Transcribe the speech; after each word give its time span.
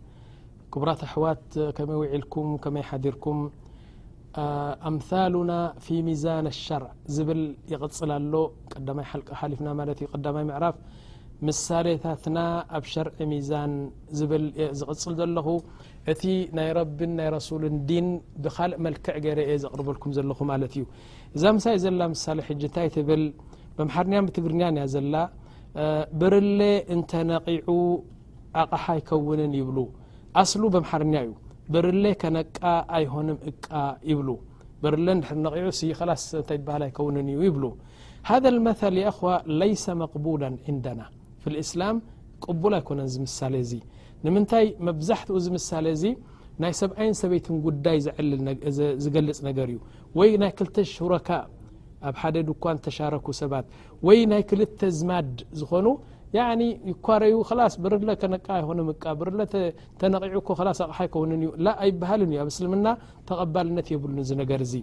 كبراة 0.73 0.97
أحوات 1.03 1.59
كما 1.75 1.93
يوعلكم 1.93 2.57
كما 2.57 2.79
يحذركم 2.79 3.49
ኣምثሉና 4.89 5.51
ፊ 5.83 5.99
ሚዛን 6.07 6.45
الሸርዕ 6.53 6.89
ዝብል 7.15 7.41
ይቕፅል 7.71 8.11
ኣሎ 8.17 8.33
ቀማይ 8.71 9.05
ሓሊፍና 9.39 9.67
ማ 9.79 9.87
እዩ 9.93 10.07
ማይ 10.35 10.43
ዕራፍ 10.57 10.75
ምሳሌታትና 11.47 12.37
ኣብ 12.77 12.83
ሸርዒ 12.93 13.17
ሚዛን 13.31 13.71
ዝቕፅል 14.79 15.13
ዘለኹ 15.19 15.47
እቲ 16.13 16.23
ናይ 16.57 16.69
ረብ 16.79 16.99
ናይ 17.17 17.27
ረሱል 17.35 17.63
ዲን 17.89 18.07
ብካልእ 18.43 18.77
መልክዕ 18.85 19.15
ገረ 19.25 19.39
እየ 19.49 19.57
ዘቕርበልኩም 19.65 20.11
ዘለኹ 20.17 20.39
ማለት 20.51 20.73
እዩ 20.79 20.85
እዛ 21.35 21.43
ምሳ 21.57 21.65
ዘላ 21.85 22.01
ምሳሌ 22.15 22.39
ሕጂ 22.47 22.61
እንታይ 22.69 22.87
ትብል 22.95 23.23
በምርኛ 23.77 24.13
ብትግርኛ 24.29 24.61
ዘላ 24.95 25.15
ብርሌ 26.21 26.59
እንተነቒዑ 26.95 27.69
ኣቕሓ 28.63 28.85
ይከውንን 28.99 29.51
ይብሉ 29.61 29.77
ኣስሉ 30.41 30.63
በምሓርኛ 30.73 31.13
እዩ 31.25 31.33
ብርሌ 31.73 32.03
ከነቃ 32.21 32.55
ኣይኮንም 32.97 33.37
እቃ 33.49 33.65
ይብሉ 34.11 34.29
ብርለ 34.83 35.05
ድሪ 35.23 35.35
ነቂዑ 35.45 35.65
ስኸላስእንታይ 35.79 36.57
ትበሃል 36.59 36.83
ኣይከውን 36.87 37.15
እዩ 37.21 37.39
ይብሉ 37.47 37.63
ሃذ 38.29 38.43
መثል 38.67 38.95
የእኸዋ 39.01 39.31
ለይሰ 39.59 39.85
መቕቡላ 40.01 40.43
ዕንደና 40.71 41.01
ፊ 41.43 41.53
እስላም 41.63 41.97
ቅቡል 42.45 42.73
ኣይኮነን 42.79 43.09
ዝምሳሌ 43.15 43.53
እዚ 43.65 43.73
ንምንታይ 44.25 44.65
መብዛሕትኡ 44.87 45.37
ዝምሳለ 45.45 45.85
እዚ 45.97 46.03
ናይ 46.63 46.73
ሰብዓይን 46.81 47.15
ሰበይትን 47.21 47.57
ጉዳይ 47.67 47.97
ዝገልፅ 49.03 49.37
ነገር 49.49 49.67
እዩ 49.73 49.79
ወይ 50.19 50.31
ናይ 50.43 50.51
2ልተ 50.63 50.75
ሹረካ 50.93 51.29
ኣብ 52.09 52.15
ሓደ 52.21 52.35
ድኳን 52.49 52.77
ተሻረኩ 52.85 53.27
ሰባት 53.41 53.65
ወይ 54.07 54.19
ናይ 54.31 54.43
ክልተ 54.49 54.79
ዝማድ 54.97 55.33
ዝኾኑ 55.61 55.85
يعن 56.37 56.59
ይኳር 56.91 57.21
خ 57.49 57.55
ብር 57.83 57.93
ነቃ 58.33 59.03
ብር 59.19 59.27
ተነقዑ 60.01 60.35
ኣቕ 61.01 61.13
እዩ 61.35 61.45
ኣይሃ 61.83 62.09
እዩ 62.27 62.37
ስلና 62.57 62.87
ተቐልነት 63.29 63.87
የብሉ 63.93 64.15
ነገር 64.41 64.59
እዚ 64.67 64.73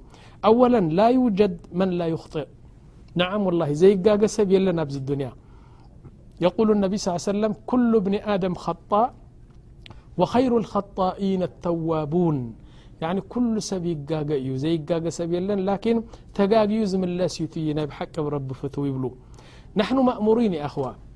أول 0.48 0.75
ل 0.98 1.00
يجد 1.22 1.55
م 1.78 1.80
ل 1.98 2.00
يخطئ 2.14 2.47
نع 3.20 3.30
والل 3.47 3.62
ዘيጋ 3.83 4.06
ሰብ 4.36 4.48
የለን 4.56 4.78
ኣዚ 4.84 4.97
اቢ 6.88 6.92
ص 7.06 7.28
كل 7.70 7.92
ብن 8.05 8.14
خط 8.64 8.92
وخሩ 10.20 10.53
الخطئ 10.62 11.19
اተوبን 11.48 12.38
كل 13.33 13.55
ሰብ 13.70 13.84
ي 13.91 13.94
እዩ 14.42 14.48
ዘ 14.62 14.64
ሰብ 15.19 15.31
የለን 15.36 15.60
ل 15.69 15.70
ተጋግኡ 16.36 16.81
ዝለስ 16.91 17.34
ዩ 17.44 17.47
ናይ 17.78 17.86
ቂ 18.14 18.16
ቢ 18.47 18.50
ፍትው 18.60 18.84
ይብ 18.91 18.97
ና 19.77 19.81
እሪ 20.28 20.38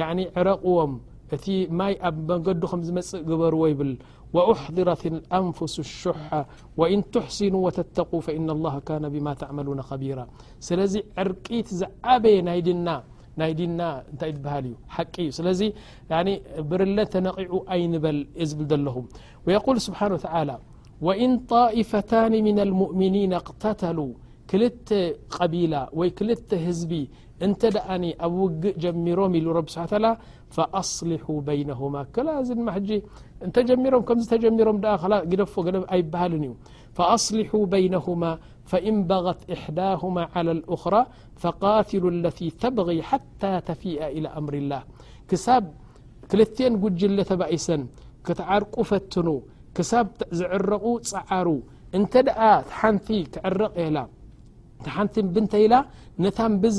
يعني 0.00 0.22
عرقዎم 0.36 0.92
እت 1.34 1.44
ي 1.54 1.56
مد 1.78 2.62
مسእ 2.96 3.20
جበرو 3.30 3.66
يبل 3.72 3.92
وأحضرت 4.36 5.02
الأنفس 5.14 5.74
الشح 5.86 6.22
وإن 6.80 6.98
تحسنوا 7.14 7.62
و 7.66 7.68
تتقو 7.78 8.18
فإن 8.26 8.48
الله 8.56 8.74
كان 8.88 9.04
بما 9.14 9.32
تعملون 9.42 9.80
خبيرا 9.88 10.24
سل 10.66 10.80
عرقيت 11.20 11.66
زعبي 11.80 12.34
ዲና 12.64 12.88
ل 16.28 16.30
ብر 16.70 16.80
تنقع 17.14 17.48
أينبل 17.74 18.16
ل 18.48 18.50
لهم 18.86 19.04
ويقول 19.46 19.76
سبحانه 19.86 20.14
و 20.16 20.20
تعلى 20.26 20.56
وإن 21.06 21.30
طائفتان 21.54 22.32
من 22.48 22.58
المؤمنين 22.66 23.30
اقتተل 23.42 23.98
كلت 24.50 24.88
قبيل 25.38 25.72
و 25.98 26.00
كلت 26.18 26.48
هزب 26.66 26.92
እተ 27.46 27.62
ኣብ 27.94 28.34
وእ 28.40 28.48
ጀሚሮም 28.82 29.32
فأصلح 30.56 31.24
بينه 31.48 31.80
እጀሮም 33.52 34.58
ጀሮም 34.60 34.78
ኣይል 34.92 35.34
እዩ 36.38 36.52
فأصلح 36.98 37.50
بينهم 37.74 38.20
فإن 38.70 38.94
غት 39.26 39.40
إحده 39.54 40.02
على 40.34 40.50
الأخرى 40.56 41.02
فقاትل 41.42 42.04
ال 42.14 42.24
ተبغ 42.62 42.88
حتى 43.10 43.52
ተፊئ 43.68 44.00
إلى 44.16 44.28
أምር 44.38 44.54
اله 44.62 44.80
ክብ 45.30 45.64
ክلት 46.30 46.56
ጉጅ 46.82 47.00
ተኢሰን 47.30 47.82
ክትዓር 48.26 48.62
ፈትኑ 48.90 49.26
ዝዕረق 50.38 50.84
ፀዓሩ 51.10 51.48
እተ 51.96 52.12
ንቲ 52.92 53.26
ቲ 55.34 55.56
ተኢ 56.24 56.54
ብዝ 56.62 56.78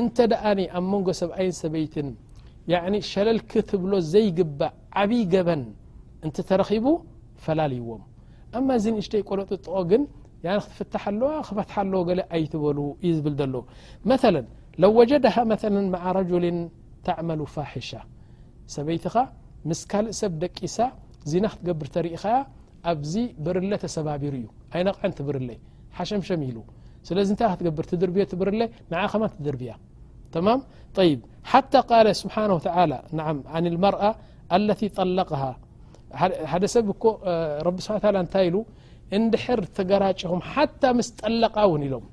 እንተ 0.00 0.16
ደኣ 0.32 0.42
ኣብ 0.78 0.84
መንጎ 0.92 1.08
ሰብኣይን 1.20 1.54
ሰበይትን 1.62 2.08
ሸለልክ 3.12 3.52
ትብሎ 3.70 3.92
ዘይግባእ 4.12 4.72
ዓብይ 5.02 5.22
ገበን 5.34 5.62
እንተ 6.26 6.36
ተረኺቡ 6.48 6.86
ፈላልይዎም 7.44 8.02
እማ 8.58 8.66
እዚን 8.78 8.96
እሽተይቆሎጥጥቆ 9.02 9.74
ግን 9.90 10.02
ክትፍታ 10.64 10.94
ኣለዋ 11.10 11.30
ክፈትሓ 11.46 11.76
ለ 12.18 12.20
ኣይትበሉ 12.36 12.78
እዩ 13.04 13.10
ዝብል 13.18 13.34
ዘሎ 13.40 13.54
መ 14.10 14.14
ለው 14.82 14.92
ወጀድሃ 14.98 15.36
መ 15.52 15.56
ማ 15.94 15.98
ረجሊ 16.18 16.44
ተعመሉ 17.06 17.40
ፋሒሻ 17.54 17.90
ሰበይትኻ 18.74 19.14
ምስ 19.68 19.80
ካልእ 19.90 20.14
ሰብ 20.20 20.32
ደቂሳ 20.44 20.76
ዚና 21.30 21.44
ክትገብር 21.52 21.88
ተርእኸ 21.94 22.24
ኣብዚ 22.90 23.14
ብርለ 23.44 23.72
ተሰባቢሩ 23.84 24.32
እዩ 24.40 24.46
ኣይነቕዓንት 24.74 25.18
ብርለይ 25.28 25.58
ሓሸምሸም 25.98 26.42
ኢሉ 26.48 26.56
ስለዚ 27.08 27.28
ንታይ 27.36 27.70
ብር 27.78 27.86
ድርብዮ 28.02 28.22
ብር 28.40 28.48
ንኸ 28.94 29.14
ድርብያ 29.46 29.72
ተማ 30.36 30.46
ይ 31.08 31.12
ታى 31.76 32.12
ስه 32.20 32.36
ع 32.42 32.46
መር 33.84 33.96
ጠላ 33.96 34.52
ደ 36.62 36.66
ሰብ 36.74 36.88
እ 36.96 37.34
ቢ 37.64 37.78
ስ 37.86 37.98
ታይ 38.34 38.46
እንድሕር 39.16 39.60
ተገራጭም 39.76 40.40
ታ 40.82 40.86
ምስ 40.96 41.08
ጠለቃ 41.20 41.54
ውን 41.72 41.82
ኢሎም 41.86 42.04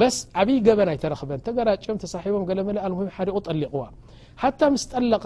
በስ 0.00 0.16
ዓብይ 0.40 0.56
ገበን 0.66 0.88
ኣይተረክበ 0.92 1.30
ተገራጭም 1.46 1.96
ተቦም 2.02 2.42
ለ 2.58 2.64
መ 2.96 3.28
ቁ 3.36 3.38
ጠሊቕዋ 3.48 3.84
ምስ 4.74 4.84
ጠለቃ 4.94 5.24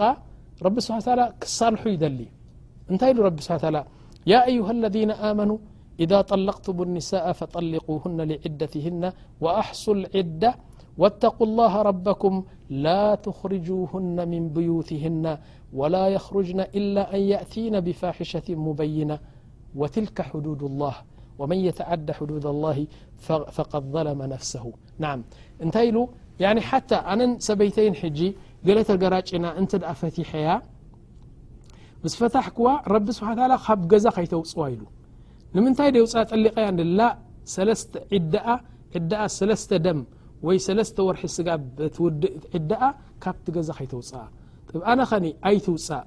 رቢ 0.65 0.77
ስ 0.85 1.15
ክሳልሑ 1.41 1.83
ይደሊ 1.95 2.19
እንታይ 2.91 3.11
ብ 3.39 3.41
يه 4.31 4.67
الذ 4.75 4.95
መኑ 5.39 5.49
إذا 5.99 6.19
طلقتم 6.31 6.77
النساء 6.87 7.25
فطلقوهن 7.39 8.17
لعدتهن 8.29 9.01
وأحصو 9.43 9.91
العدة 9.97 10.51
و 10.97 11.03
اتقوا 11.11 11.47
الله 11.49 11.73
ربكم 11.89 12.33
لا 12.85 13.03
تخرجوهن 13.27 14.17
من 14.33 14.41
بيوتهن 14.57 15.25
ولا 15.79 16.05
يخرجن 16.15 16.59
إلا 16.77 17.03
أن 17.15 17.19
يأتين 17.33 17.75
بفاحشة 17.87 18.47
مبينة 18.67 19.17
وتلك 19.79 20.17
حدود 20.29 20.61
الله 20.69 20.95
ومن 21.39 21.57
يتعدى 21.69 22.11
حدود 22.19 22.45
الله 22.53 22.77
فقد 23.57 23.83
ظلم 23.95 24.19
نفسه 24.33 24.63
نعم 25.03 25.19
نت 25.67 25.77
ل 25.77 25.97
يعني 26.43 26.61
حتى 26.71 26.95
أن 27.11 27.21
سبيتين 27.49 27.91
جي 28.17 28.27
لترقرنا 28.67 29.49
نت 29.63 29.73
فتيح 30.01 30.29
سفتح 32.13 32.45
كو 32.57 32.65
رب 32.95 33.07
سبا 33.17 33.31
ولى 33.45 33.55
ب 33.89 33.91
ز 34.05 34.05
يتوو 34.19 34.43
ل 34.73 34.81
ንምንታይ 35.55 35.89
ደውፃ 35.97 36.13
ጠሊቀያ 36.31 36.67
ላ 36.99 37.05
ለተ 39.49 39.71
ደም 39.85 39.99
ወይ 40.47 40.57
ሰለተ 40.65 40.97
ወርሒ 41.07 41.23
ስጋ 41.37 41.47
ውድእ 42.03 42.53
ዳኣ 42.69 42.83
ካብቲ 43.23 43.45
ገዛ 43.55 43.69
ከይትውፃእ 43.77 44.27
ጥናኸ 44.71 45.11
ኣይትውፃእ 45.47 46.03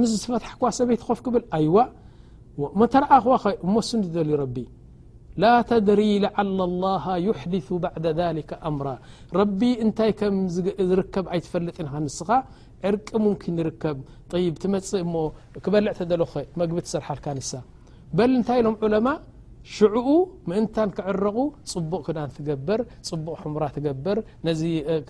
ምስ 0.00 0.10
ዝፈታሕ 0.22 0.58
ሰበይ 0.78 0.98
ኾፍ 1.06 1.20
ክብል 1.26 1.44
ኣይ 1.58 1.66
ተርዓ 2.94 3.10
ዋኸ 3.32 3.44
እሞስልዩ 3.66 4.42
ቢ 4.56 4.66
ላ 5.42 5.48
ተድሪ 5.70 6.02
ዓ 6.34 6.38
الላه 6.46 7.04
ይሕድث 7.26 7.66
ባع 7.84 7.96
ኣምራ 8.68 8.88
ረቢ 9.40 9.60
እንታይ 9.84 10.10
ም 10.36 10.38
ዝርከብ 10.90 11.24
ኣይትፈለጥ 11.34 11.76
ንስኻ 12.04 12.28
ዕርቂ 12.88 13.08
ርከብ 13.70 13.96
መፅእ 14.76 15.02
እ 15.02 15.08
ክበልዕተለ 15.64 16.10
መግቢ 16.60 16.78
ትሰርሓልካ 16.86 17.26
በል 18.16 18.30
እንታይ 18.36 18.58
ኢሎም 18.62 18.76
ዑለማ 18.86 19.08
ሽዑኡ 19.76 20.08
ምእንታን 20.50 20.90
ክዕረቑ 20.96 21.38
ፅቡቕ 21.72 22.00
ክዳን 22.06 22.30
ትገብር 22.36 22.80
ፅቡቕ 23.08 23.34
ሕሙራ 23.42 23.64
ትገብር 23.76 24.18
ነዚ 24.46 24.60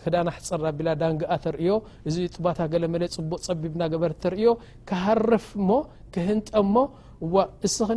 ክዳና 0.00 0.26
ኣሕፀራ 0.34 0.64
ቢላ 0.78 0.88
ዳንግኣ 1.02 1.30
ተርእዮ 1.44 1.74
እዚ 2.08 2.16
ጡባታ 2.34 2.58
ገለ 2.72 2.84
መለ 2.94 3.02
ፅቡቕ 3.16 3.38
ፀቢብና 3.48 3.82
ገበር 3.92 4.12
ተርእዮ 4.22 4.50
ክሃርፍ 4.90 5.46
ሞ 5.68 5.76
ክህንጠ 6.16 6.50
ሞ 6.74 6.84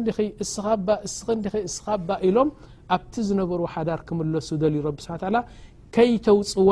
ንዲ 0.02 0.12
እስኻባ 1.70 2.10
ኢሎም 2.30 2.50
ኣብቲ 2.96 3.16
ዝነበሩ 3.30 3.60
ሓዳር 3.74 4.02
ክምለሱ 4.08 4.48
ደልዩ 4.64 4.80
ረቢ 4.88 5.00
ስብሓ 5.06 5.18
ላ 5.36 5.40
ከይተውፅዋ 5.96 6.72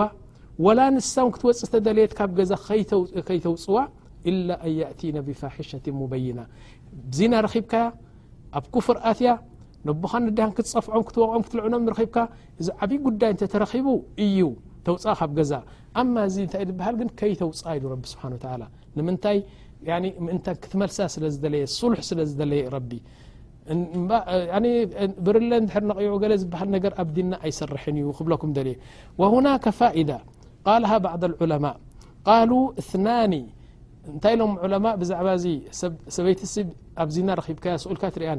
ወላ 0.65 0.79
ንሳም 0.95 1.27
ክትወፅተ 1.33 1.73
ደልየት 1.87 2.13
ካብ 2.19 2.31
ገዛ 2.39 2.53
ከይተውፅዋ 3.27 3.77
ኢላ 4.29 4.49
ኣን 4.65 4.73
ያእቲና 4.79 5.17
ብፋሒሸትን 5.27 5.95
ሙበይና 5.99 6.39
ዚናረኺብካያ 7.17 7.85
ኣብ 8.57 8.65
كፍር 8.75 8.97
ኣትያ 9.11 9.29
ቡኻ 10.01 10.13
ዲሃ 10.37 10.47
ክትፀፍዖም 10.57 11.03
ክትወቕዖም 11.07 11.43
ትልዕኖም 11.51 11.83
ብካ 11.87 12.15
እዚ 12.61 12.67
ዓብይ 12.83 12.97
ጉዳይ 13.05 13.31
እተ 13.35 13.41
ተረኺቡ 13.53 13.87
እዩ 14.25 14.39
ተውፃ 14.85 15.03
ካብ 15.19 15.31
ገዛ 15.37 15.51
ኣ 15.99 16.03
እዚ 16.29 16.35
ታ 16.51 16.55
ሃ 16.87 16.89
ግ 16.99 17.01
ከይ 17.19 17.31
ተውፃ 17.41 17.61
ኢ 17.77 17.79
ቢ 17.83 18.03
ስብሓ 18.11 18.23
ንምታይ 18.97 19.37
ምእን 20.25 20.39
ክትመልሳ 20.63 20.97
ስለለየ 21.13 21.63
ስሉሕ 21.77 21.99
ስለዝለየ 22.09 22.61
ብር 25.25 25.37
ዑ 26.15 26.17
ዝሃ 26.43 26.57
ኣብዲና 27.03 27.31
ኣይሰርሐ 27.45 27.83
ዩ 28.03 28.07
ክብኩ 28.17 28.43
وهናك 29.19 29.65
ፋደة 29.79 30.17
قልه 30.65 30.91
عض 31.03 31.23
اዑለማء 31.27 31.75
ق 32.27 32.29
እና 32.97 33.07
እንታይ 34.13 34.35
ሎም 34.39 34.51
ዑለማ 34.65 34.85
ብዛዕባ 35.01 35.29
ዚ 35.43 35.45
ሰበይቲ 36.15 36.41
ስብ 36.55 36.67
ኣብዚ 37.03 37.15
ናረኺብከ 37.29 37.65
ስኡልካ 37.83 38.03
ትሪያ 38.15 38.29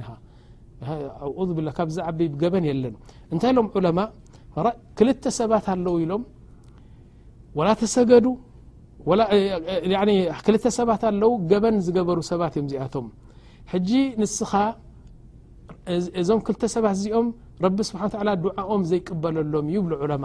ብላ 1.59 1.69
ካብዚዓ 1.79 2.07
ገበን 2.43 2.65
የለን 2.71 2.95
እንታይ 3.35 3.53
ሎም 3.59 3.69
ዑለማ 3.79 3.99
ክልተ 4.99 5.25
ሰባት 5.41 5.67
ኣለው 5.75 5.97
ኢሎም 6.05 6.23
ወላ 7.59 7.69
ተሰገዱ 7.83 8.27
ክልተ 10.47 10.65
ሰባት 10.79 11.03
ኣለው 11.11 11.31
ገበን 11.51 11.77
ዝገበሩ 11.87 12.19
ሰባት 12.33 12.55
እዮም 12.59 12.69
ዚኣቶም 12.73 13.07
ሕጂ 13.73 13.91
ንስኻ 14.23 14.53
እዞም 16.21 16.41
ክልተ 16.47 16.63
ሰባት 16.77 16.95
እዚኦም 17.01 17.29
ረቢ 17.65 17.77
ስብሓን 17.91 18.11
ድዓኦም 18.45 18.83
ዘይቅበለሎም 18.91 19.67
ይብሉ 19.75 19.93
ዑለማ 20.05 20.25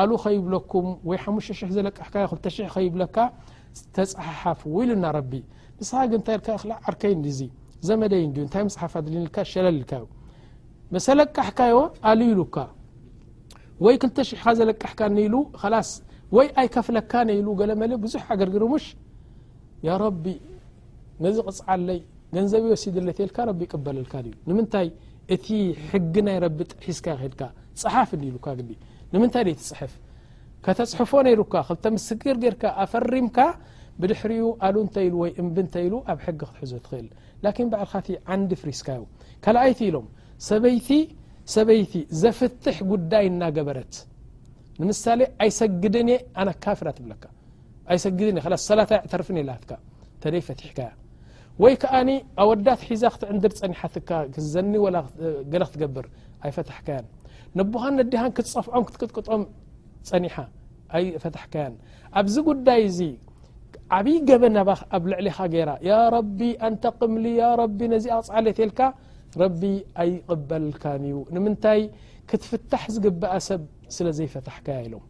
ኣሉኡ 0.00 0.16
ኸይብለኩም 0.24 0.86
ወይ 1.08 1.16
ዘለቃሕዮ20 1.76 2.56
ከይብካ 2.74 3.16
ዝተሓሓፍ 3.78 4.60
ኢሉና 4.76 5.04
ቢ 5.30 5.32
ንስኻ 5.78 5.98
ግእታይ 6.12 6.36
ዓርከይ 6.88 7.12
ዘመይ 7.88 8.08
ዩይ 8.36 8.46
ሓፍሸልዩመሰለቃሕካዮ 8.82 11.74
ኣሉ 12.08 12.20
ኢሉካ 12.32 12.56
ወይ 13.84 13.94
2ሽ0ካዘለቃሕካኢ 14.02 15.16
ስ 15.88 15.90
ወይ 16.36 16.46
ኣይከፍለካ 16.60 17.12
ገለለ 17.60 17.82
ብዙሕ 18.04 18.24
ገር 18.40 18.48
ግርሙሽ 18.56 18.84
ያ 19.86 19.88
ረቢ 20.04 20.24
ነዚ 21.24 21.36
ቕፅዓለይ 21.48 22.00
ገንዘብ 22.36 22.62
ወሲድልበልታይ 22.74 24.26
እቲ 25.34 25.46
ሕጊ 25.90 26.14
ናይ 26.26 26.36
ቢሒዝካ 26.58 27.06
ይል 27.24 27.34
ፀሓፍ 27.80 28.10
ኢሉዲ 28.16 28.66
ንምንታይ 29.14 29.42
ደእቲ 29.48 29.62
ፅፍ 29.78 29.92
ከተፅሑፎ 30.66 31.10
ነይሩካ 31.28 31.54
ክልተምስክር 31.68 32.36
ገርካ 32.44 32.62
ኣፈሪምካ 32.84 33.38
ብድሕሪኡ 34.02 34.44
ኣሉ 34.66 34.76
እንተ 34.84 34.94
ኢሉ 35.06 35.14
ወይ 35.22 35.30
እንብ 35.42 35.56
እንተይ 35.62 35.84
ኢሉ 35.88 35.94
ኣብ 36.12 36.18
ሕጊ 36.26 36.40
ክትሕዞ 36.48 36.72
ትኽእል 36.84 37.06
ላኪን 37.44 37.68
በዕልኻት 37.72 38.06
ዓንዲ 38.34 38.50
ፍሪስካ 38.62 38.86
ዩ 39.00 39.02
ካልኣይቲ 39.44 39.80
ኢሎም 39.88 40.06
ሰበይቲ 40.48 40.88
ሰበይቲ 41.54 41.92
ዘፍትሕ 42.22 42.76
ጉዳይ 42.92 43.24
እናገበረት 43.32 43.92
ንምሳሌ 44.80 45.20
ኣይሰግድን 45.44 46.08
እየ 46.14 46.18
ኣነ 46.40 46.48
ካፍራ 46.64 46.88
ትብለካ 46.98 47.24
ኣይሰግድን 47.94 48.36
እ 48.40 48.42
ሰላ 48.70 48.80
ተርፊ 49.12 49.28
ልትካ 49.48 49.72
ተደይ 50.22 50.42
ፈትሕካያ 50.48 50.90
ወይ 51.62 51.74
ከኣኒ 51.82 52.10
ኣወዳት 52.42 52.80
ሒዛ 52.90 53.02
ክትዕንድር 53.14 53.52
ፀኒሓትካ 53.60 54.10
ክዘኒ 54.34 54.72
ወገለ 54.84 55.62
ክትገብር 55.70 56.06
ኻ 56.42 56.98
ዲሃን 58.12 58.30
ክትፀፍዖምትጥቅም 58.36 59.42
ፀኒ 60.08 60.24
ኣይፈታያን 60.98 61.74
ኣብዚ 62.20 62.34
ጉዳይ 62.48 62.80
እዚ 62.88 62.98
ዓብይ 63.96 64.16
ገበ 64.28 64.42
ናባ 64.56 64.70
ኣብ 64.96 65.04
ልዕሊኻ 65.10 65.38
ገይራ 65.52 65.70
ያ 65.88 65.92
ረቢ 66.14 66.38
ኣንተ 66.66 66.82
ቅምሊ 66.98 67.24
ያ 67.40 67.44
ረቢ 67.60 67.78
ነዚ 67.92 68.06
ፃዕለትልካ 68.28 68.80
ረቢ 69.42 69.62
ኣይቕበልካ 70.02 70.82
እዩ 70.98 71.14
ንምንታይ 71.34 71.80
ክትፍታሕ 72.30 72.84
ዝግብአ 72.94 73.32
ሰብ 73.48 73.62
ስለ 73.96 74.06
ዘይፈታሕካያ 74.18 74.76
ኢሎም 74.86 75.04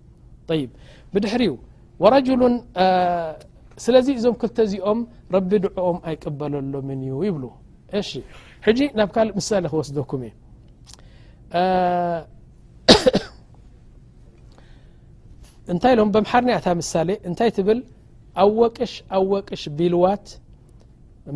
ይ 0.58 0.62
ብድሕሪ 1.14 1.42
ወረጅሉ 2.04 2.42
ስለዚ 3.86 4.06
እዞም 4.18 4.36
ክልተ 4.42 4.56
እዚኦም 4.68 5.00
ረቢ 5.36 5.50
ድዕኦም 5.64 5.98
ኣይቀበለሎም 6.10 6.88
እዩ 6.96 7.16
ይብሉ 7.28 7.44
ጂ 8.78 8.88
ናብ 9.00 9.08
ካልእ 9.16 9.34
ምሳሌ 9.40 9.64
ክወስደኩም 9.72 10.22
እ 10.28 10.32
እንታይ 15.72 15.92
ኢሎም 15.94 16.10
በምሓርንአታ 16.14 16.66
ምሳሌ 16.80 17.08
እንታይ 17.28 17.50
ትብል 17.56 17.80
አ 18.44 18.46
ወቅሽ 18.60 18.92
አወቅሽ 19.16 19.62
ቢልዋት 19.78 20.26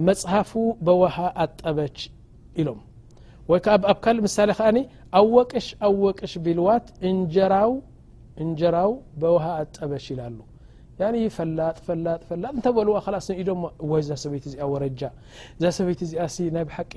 መጽሃፉ 0.06 0.52
በወሃ 0.88 1.16
አጠበች 1.44 1.98
ኢሎም 2.62 2.80
ወይ 3.50 3.60
ከኣብ 3.66 3.98
ካልእ 4.04 4.22
ምሳሌ 4.28 4.48
ከዓኒ 4.60 4.78
ኣ 5.18 5.20
ወቅሽ 5.36 5.66
አወቅሽ 5.88 6.32
ቢልዋት 6.46 6.86
እንጀራው 7.10 7.74
እንጀራው 8.44 8.92
በውሃ 9.22 9.44
አጠበች 9.62 10.04
ይላ 10.12 10.20
ሉ 10.36 10.38
ፈላጥ 11.36 11.76
ፈላጥፈላጥ 11.86 12.50
እንተበልዋ 12.58 12.94
ከላስ 13.06 13.26
እኢዩ 13.32 13.44
ደሞ 13.50 13.62
ዋይ 13.90 14.02
ዛ 14.08 14.12
ሰበይቲ 14.22 14.44
እዚኣ 14.50 14.60
ወረጃ 14.74 15.00
እዛ 15.56 15.64
ሰበይቲ 15.78 16.00
እዚኣ 16.06 16.26
ናይ 16.56 16.64
ብሓቂ 16.68 16.92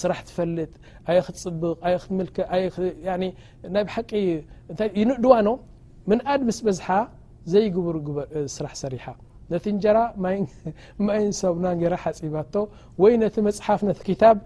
ስራሕ 0.00 0.18
ትፈልጥ 0.28 0.72
ኣየ 1.10 1.18
ክትፅብቕ 1.26 1.76
ኣ 1.88 1.92
ክትልክ 2.04 2.36
ናይ 3.74 3.84
ብሓቂ 3.88 4.10
ይንዕድዋኖ 5.00 5.48
ምን 6.10 6.20
ኣድ 6.32 6.42
ምስ 6.48 6.58
በዝሓ 6.68 6.88
ዘይብርስራሕ 7.52 8.72
ሰሪሓ 8.82 9.04
ነቲ 9.52 9.64
እንጀራ 9.74 9.98
ማይ 10.24 10.34
ንሰብ 11.28 11.54
ና 11.64 11.66
ጌይራ 11.80 11.94
ሓፂባቶ 12.02 12.54
ወይ 13.02 13.12
ነቲ 13.22 13.36
መፅሓፍ 13.46 13.80
ነቲ 13.88 14.00
ኪታብ 14.08 14.36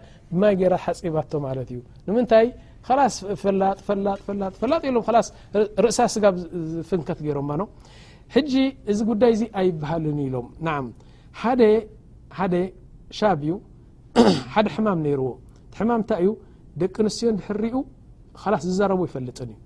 ማይ 0.42 0.52
ጌይራ 0.60 0.74
ሓፂባቶ 0.84 1.32
ማለት 1.46 1.70
እዩ 1.74 1.80
ንይ 2.18 2.44
ላስ 2.98 3.16
ላፈላጥ 3.60 4.54
ኢሎም 4.90 5.00
ስርእሳ 5.26 5.98
ስጋብ 6.14 6.36
ዝፍንከት 6.72 7.18
ገይሮም 7.26 7.50
ሕጂ 8.34 8.52
እዚ 8.92 8.98
ጉዳይ 9.10 9.32
ዚ 9.40 9.42
ኣይበሃልን 9.60 10.18
ኢሎም 10.26 10.46
ና 10.66 10.78
ሓደ 12.38 12.54
ሻብ 13.18 13.40
እዩ 13.46 13.52
ሓደ 14.54 14.66
ሕማም 14.74 14.98
ነይርዎ 15.06 15.28
ሕማም 15.78 16.00
እንታይ 16.02 16.22
ዩ 16.26 16.30
ደቂ 16.82 16.94
ንስትዮ 17.06 17.28
ሕርኡ 17.46 17.76
ላስ 18.52 18.62
ዝዘረ 18.68 18.92
ይፈልጥን 19.08 19.48
እዩ 19.52 19.58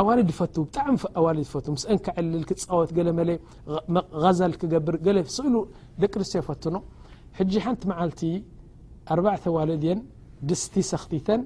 ኣዋልድ 0.00 0.30
ፈ 0.38 0.44
ብጣሚ 0.56 0.94
ኣዋልድ 1.20 1.46
ፈስን 1.52 1.98
ክዕልል 2.06 2.42
ክፃወት 2.50 2.90
ገለ 2.98 3.08
መ 3.16 3.98
غዛል 4.24 4.54
ክገብር 4.62 4.96
ሉ 5.54 5.56
ደቂ 6.04 6.12
ንስትዮ 6.22 6.38
ይፈትኖ 6.44 6.76
ጂ 7.52 7.62
ሓንቲ 7.66 7.82
መዓልቲ 7.92 8.20
4ተ 9.16 9.44
ዋለድ 9.56 9.84
ን 9.96 10.00
ድስቲ 10.50 10.74
ሰክቲተን 10.92 11.40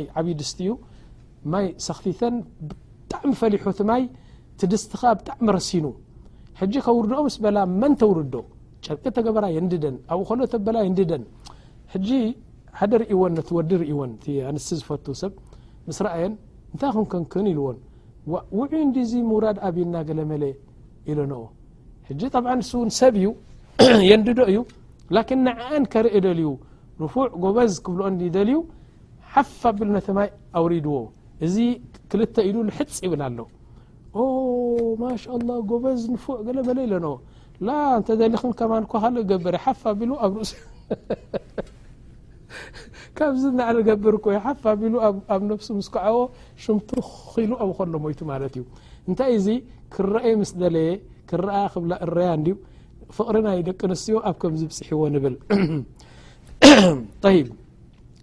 ይ 0.00 0.04
ዓብ 0.20 0.26
ድስቲዩ 0.40 0.70
ማይ 1.52 1.66
ሰክቲተን 1.86 2.34
ብጣዕሚ 2.68 3.30
ፈሊሖት 3.40 3.78
ማይ 3.90 4.02
ቲድስትኻ 4.60 5.02
ብጣዕሚ 5.20 5.46
ረሲኑ 5.56 5.86
ከውርድኦ 6.86 7.20
ም 7.26 7.32
በላ 7.44 7.56
መን 7.80 7.92
ተውርዶ 8.02 8.34
ቂ 8.84 8.96
ተ 9.04 9.06
ን 9.20 9.96
ኣብኡ 10.14 10.28
ላ 10.40 10.46
ደን 10.52 10.94
ደ 11.10 13.02
ርእን 13.08 14.14
ዲ 14.24 14.28
እን 14.50 14.56
ዝፈ 14.78 14.88
ሰብ 15.22 15.32
ስየ 16.00 16.30
እታይ 16.74 16.92
ክ 17.32 17.36
ዎን 17.64 17.82
ይ 19.02 19.24
ራድ 19.46 19.58
ኣብና 19.70 19.94
ገለመለ 20.10 20.44
ኢለ 21.12 21.18
ط 22.34 22.36
ን 22.84 22.90
ሰብዩ 23.02 23.26
የድዶ 24.10 24.40
እዩ 24.52 24.58
لكن 25.16 25.46
عአ 25.60 25.70
ከርእ 25.92 26.14
ልዩ 26.26 26.48
ፉዕ 27.12 27.24
ጎበዝ 27.42 27.72
ክብሎኦ 27.84 28.08
ልዩ 28.48 28.58
ሓፋ 29.36 29.60
ኣቢሉ 29.70 29.88
ነተማይ 29.98 30.28
ኣውሪድዎ 30.58 30.94
እዚ 31.46 31.56
ክልተ 32.10 32.36
ኢሉ 32.48 32.56
ዝሕፅ 32.66 32.90
ይብል 33.04 33.22
ኣሎ 33.28 33.38
ማሻላ 35.00 35.48
ጎበዝ 35.70 36.00
ንፉዕ 36.14 36.36
ገለ 36.46 36.58
መለ 36.68 36.78
ኢለን 36.86 37.06
እንተዘሊክን 37.98 38.52
ከማኳ 38.58 38.92
ካእ 39.04 39.16
ገብር 39.30 39.54
ሓፋኣቢሉ 39.64 40.10
ኣብ 40.26 40.34
እስ 40.44 40.50
ካብዝ 43.18 43.42
ንዕ 43.58 43.68
ገብር 43.88 44.14
ኮዮ 44.24 44.36
ሓፋ 44.44 44.62
ቢሉ 44.80 44.94
ኣብ 45.34 45.40
ነፍሱ 45.50 45.68
ምስከዓኦ 45.80 46.16
ሽምትሩኽኢሉ 46.62 47.50
ኣብ 47.62 47.70
ከሎሞይቱ 47.78 48.20
ማለት 48.32 48.52
እዩ 48.58 48.62
እንታይ 49.08 49.32
እዚ 49.38 49.48
ክረአየ 49.94 50.32
ምስ 50.42 50.50
ደለየ 50.62 50.90
ክረኣ 51.32 51.54
ክብላ 51.74 51.92
እረያ 52.06 52.30
ድ 52.44 52.46
ፍቕሪ 53.18 53.36
ናይ 53.48 53.58
ደቂ 53.70 53.80
ኣንስትዮ 53.90 54.16
ኣብ 54.30 54.36
ከምዝ 54.44 54.62
ብፅሕዎ 54.70 55.02
ንብል 55.16 55.34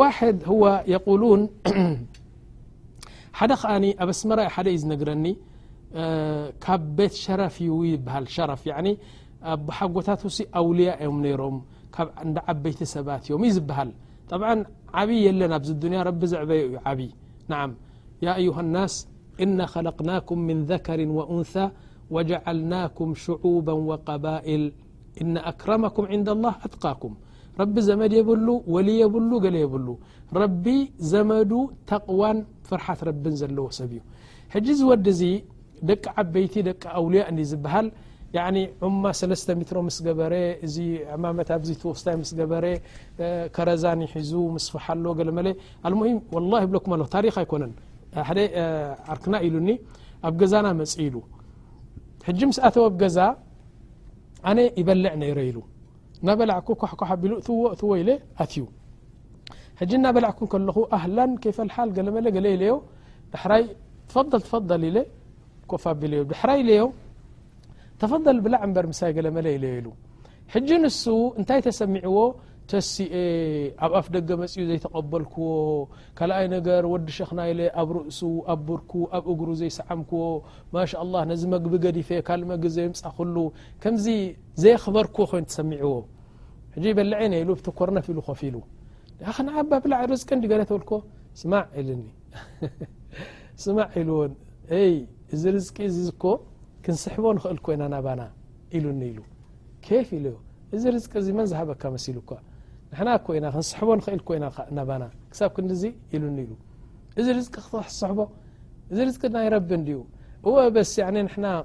واد 0.00 0.48
هو 0.48 0.84
يقولون 0.86 1.40
حد 3.32 3.52
أن 3.52 3.84
اب 4.02 4.08
أسمري 4.08 4.48
نرني 4.88 5.34
كب 6.64 6.82
بت 6.96 7.12
شرف 7.24 7.56
شرف 8.36 8.62
يني 8.66 8.92
حقت 9.76 10.08
ي 10.40 10.46
أوليا 10.60 10.92
يم 11.04 11.16
نرم 11.26 11.56
ن 12.32 12.34
عبيت 12.48 12.80
سبات 12.94 13.24
يم 13.30 13.42
بهل 13.68 13.90
طبعا 14.32 14.54
عبي 14.98 15.16
يلن 15.26 15.52
دنيا 15.84 16.00
رب 16.08 16.22
زعب 16.30 16.50
عبي 16.88 17.08
نعم 17.52 17.70
يا 18.24 18.32
أيها 18.40 18.60
الناس 18.66 18.94
إن 19.42 19.58
خلقناكم 19.74 20.38
من 20.48 20.58
ذكر 20.72 20.98
وأنثى 21.18 21.66
وجعلناكم 22.14 23.08
شعوبا 23.24 23.74
وقبائل 23.88 24.62
إن 25.22 25.32
أكرمكم 25.50 26.02
عند 26.12 26.28
الله 26.34 26.54
أتقاكم 26.66 27.12
ረቢ 27.60 27.74
ዘመድ 27.88 28.12
የብሉ 28.18 28.48
ወል 28.74 28.88
የብሉ 29.02 29.30
ገለ 29.44 29.56
የብሉ 29.64 29.88
ረቢ 30.40 30.64
ዘመዱ 31.12 31.50
ተቕዋን 31.90 32.38
ፍርሓት 32.68 33.00
ረብን 33.08 33.34
ዘለዎ 33.40 33.66
ሰብ 33.78 33.90
እዩ 33.96 34.00
ሕጂ 34.54 34.66
ዝወዲ 34.80 35.06
እዚ 35.14 35.22
ደቂ 35.90 36.04
ዓበይቲ 36.22 36.54
ደቂ 36.68 36.82
ኣውልያ 37.00 37.22
እ 37.30 37.34
ዝበሃል 37.50 37.86
ዑማ 38.86 39.02
3ለስተ 39.20 39.48
ሚትሮ 39.60 39.78
ምስ 39.86 39.96
ገበረ 40.06 40.34
እዚ 40.66 40.76
ማመት 41.22 41.48
ኣዚ 41.56 41.70
ወስታይ 41.92 42.14
ምስ 42.22 42.30
ገበረ 42.40 42.66
ከረዛን 43.56 44.02
ይሒዙ 44.06 44.32
ምስፋሓ 44.56 44.86
ሎ 45.04 45.14
ገለ 45.20 45.30
መለ 45.38 45.48
ም 46.00 46.44
ላ 46.52 46.62
ብለኩም 46.72 46.94
ኣ 46.96 47.08
ታሪክ 47.16 47.36
ኣይኮነን 47.42 47.72
ደ 48.38 48.46
ርክና 49.18 49.34
ኢሉኒ 49.48 49.70
ኣብ 50.28 50.34
ገዛና 50.42 50.66
መፅ 50.82 50.94
ኢሉ 51.06 51.16
ሕጂ 52.28 52.40
ምስ 52.50 52.58
ኣተ 52.68 52.76
ኣብ 52.90 52.96
ገዛ 53.02 53.18
ነ 54.56 54.60
ይበልዕ 54.80 55.12
ነይረ 55.24 55.38
ኢሉ 55.50 55.58
ና 56.26 56.30
በላعك 56.38 56.68
ኳኳ 56.80 57.02
ቢ 57.20 57.24
ዎ 57.30 57.36
እዎ 57.74 57.82
إ 58.12 58.14
ኣትዩ 58.42 58.64
حج 59.80 59.92
ና 60.04 60.06
በላعك 60.16 60.40
ከل 60.52 60.68
أهل 60.98 61.18
كيف 61.42 61.58
الحል 61.66 61.88
قለመل 61.96 62.26
قلإ 62.36 62.52
حራይ 63.42 63.64
فضل 64.14 64.40
فضل 64.52 64.82
كፋቢ 65.70 66.00
حራ 66.40 66.50
ለ 66.68 66.70
ተفضل 68.00 68.36
ብላ 68.44 68.54
عበር 68.64 68.84
مሳ 68.92 69.00
قለመل 69.16 69.46
إ 69.56 69.58
ل 69.62 69.86
حج 70.52 70.68
ንس 70.84 71.00
እንታይ 71.38 71.58
ተሰሚعዎ 71.66 72.16
ተሲኤ 72.72 73.14
ኣብ 73.84 73.92
ኣፍ 73.98 74.06
ደገ 74.16 74.28
መፅኡ 74.40 74.56
ዘይተቐበልክዎ 74.68 75.46
ካልኣይ 76.18 76.46
ነገር 76.56 76.82
ወዲሸኽና 76.92 77.40
ኢ 77.50 77.52
ለ 77.58 77.62
ኣብ 77.82 77.90
ርእሱ 77.96 78.20
ኣብ 78.52 78.60
ቡርኩ 78.68 78.92
ኣብ 79.16 79.24
እጉሩ 79.32 79.48
ዘይሰዓምክዎ 79.60 80.20
ማሻلላه 80.74 81.22
ነዚ 81.30 81.42
መግቢ 81.54 81.72
ገዲፌ 81.84 82.08
ካልእ 82.28 82.46
መግቢ 82.52 82.68
ዘይምፃክሉ 82.76 83.36
ከምዚ 83.82 84.06
ዘይኽበርክዎ 84.62 85.22
ኮይኑ 85.32 85.44
ሰሚዕዎ 85.58 85.94
ሕጂ 86.74 86.84
በልዐነ 86.98 87.32
ኢ 87.42 87.44
ብትኮርናፊ 87.50 88.06
ኢሉ 88.12 88.18
ኮፍ 88.28 88.40
ኢሉ 88.48 88.56
ኸዓባብላዕ 89.38 90.00
ርዝቂ 90.12 90.28
ዲ 90.42 90.50
ገለተል 90.52 90.82
ስማዕ 91.40 91.66
ኢሉኒ 91.80 92.04
ስማዕ 93.64 93.88
ኢሉዎ 94.02 94.20
እዚ 95.34 95.42
ርዝቂ 95.56 95.76
እዚ 95.88 95.96
ዝኮ 96.08 96.24
ክንስሕቦ 96.84 97.24
ንኽእል 97.38 97.58
ኮይና 97.66 97.82
ናባና 97.94 98.20
ኢሉኒ 98.76 99.00
ኢሉ 99.12 99.18
ፍ 100.06 100.10
ኢሉ 100.18 100.26
ዩ 100.34 100.36
እዚ 100.76 100.82
ርዝቂ 100.94 101.12
እዚ 101.22 101.28
መንዝሃበካ 101.38 101.82
መሲሉኳ 101.96 102.30
ና 102.92 102.94
ይና 103.36 103.46
ክንስቦ 103.54 103.88
ንኽእል 103.98 104.20
ይናባና 104.70 105.02
ክሳብ 105.32 105.50
ክዲ 105.56 105.70
ኢሉኒ 106.16 106.38
ኢ 106.50 106.52
እዚ 107.20 107.26
ር 107.36 107.38
ክصቦ 107.54 108.18
እዚ 108.92 108.98
ርቂ 109.08 109.22
ናይ 109.34 109.46
ረቢ 109.54 109.70
ዩ 109.92 109.94
እ 110.48 110.50
በስ 110.74 110.92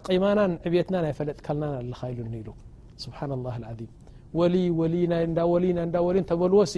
قማና 0.08 0.40
ዕብትና 0.66 0.96
ናይ 1.06 1.14
ፈለጥከልና 1.20 1.64
ኣለኻ 1.82 2.00
ኢሉኒኢ 2.14 2.46
ስብሓن 3.04 3.32
الله 3.38 3.54
الذ 3.60 3.82
ወ 6.06 6.08
ተበልዎሲ 6.32 6.76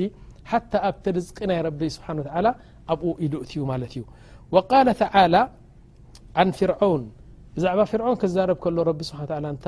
ሓታ 0.52 0.72
ኣብቲ 0.90 1.06
ርዝቂ 1.18 1.38
ናይ 1.52 1.60
ቢ 1.80 1.82
ስብሓ 1.96 2.08
ل 2.46 2.48
ኣብኡ 2.92 3.04
ይድእቲዩ 3.24 3.62
ማለት 3.72 3.92
እዩ 3.96 4.02
وقل 4.54 4.88
ተعلى 5.02 5.42
ع 6.40 6.42
ፍርعን 6.58 7.04
ብዛعባ 7.56 7.80
ፍርعን 7.92 8.16
ክዛረብ 8.22 8.58
ከ 8.64 8.66
ቢ 8.98 9.00
ብ 9.00 9.02
ታ 9.64 9.66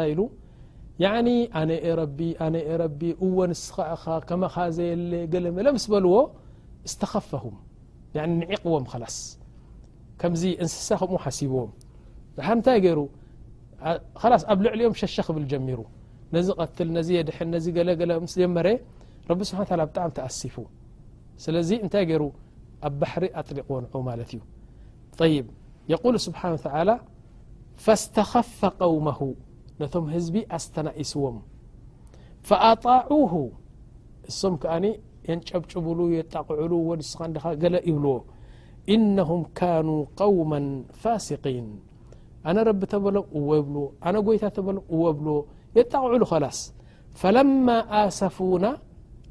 يعن 0.99 1.27
أነ 1.55 1.71
አ 1.87 1.95
ر 1.97 2.01
أن 2.47 2.55
ረቢ 2.81 3.01
እوንስኻኻ 3.25 4.03
ከመኻዘየለ 4.29 5.11
قለ 5.33 5.45
መለ 5.57 5.67
مስ 5.75 5.85
በልዎ 5.91 6.13
اسተخፈه 6.87 7.43
ي 8.15 8.19
نዒقዎም 8.39 8.85
خص 8.91 9.17
كምዚ 10.21 10.43
እንስሳ 10.63 10.89
ከም 10.99 11.15
حሲبዎም 11.23 11.71
ታይ 12.65 12.77
ገይر 12.85 12.99
ኣብ 14.51 14.57
ልዕሊኦም 14.65 14.93
ሸሸ 15.01 15.15
ክብል 15.27 15.43
ጀሚሩ 15.51 15.79
ነዝ 16.35 16.47
ቀትል 16.59 16.89
ነዝ 16.97 17.07
የድحን 17.17 17.47
ነዚ 17.55 17.65
ገለለ 17.77 18.11
ጀመረ 18.41 18.67
رቢ 19.29 19.39
س 19.49 19.51
ل 19.79 19.81
بጣعሚ 19.89 20.09
ተኣሲፉ 20.17 20.55
ስለዚ 21.43 21.69
እንታይ 21.83 22.03
ገይሩ 22.09 22.23
ኣብ 22.87 22.93
بحሪ 23.01 23.23
ኣطሊقዎ 23.39 23.75
ንع 23.83 23.91
ማለት 24.09 24.29
እዩ 24.35 24.39
طي 25.19 25.35
يقل 25.93 26.15
سبحن 26.27 26.51
تعلى 26.65 26.95
فاስتخف 27.83 28.59
قومه 28.83 29.19
ቶ 29.93 29.98
ህዝ 30.13 30.27
ኣسተنእسዎም 30.57 31.38
فأطعه 32.48 33.33
እሶም 34.29 34.53
كن 34.62 34.83
ينጨبጭبሉ 35.29 36.00
يጣقعل 36.17 36.71
وስ 36.89 37.12
قل 37.19 37.36
ይብلዎ 37.89 38.15
إنهم 38.93 39.39
كانوا 39.62 40.00
قوما 40.21 40.59
ፋاسقين 41.01 41.67
أነ 42.48 42.55
رب 42.69 42.81
ተበሎም 42.93 43.25
و 43.50 43.50
ዎ 43.50 43.59
أن 44.07 44.15
ጎيታ 44.27 44.43
በሎ 44.65 44.77
و 45.01 45.03
ብلዎ 45.17 45.38
يጣقعሉ 45.77 46.21
خلص 46.31 46.59
فلما 47.21 47.77
ኣسفوና 48.00 48.65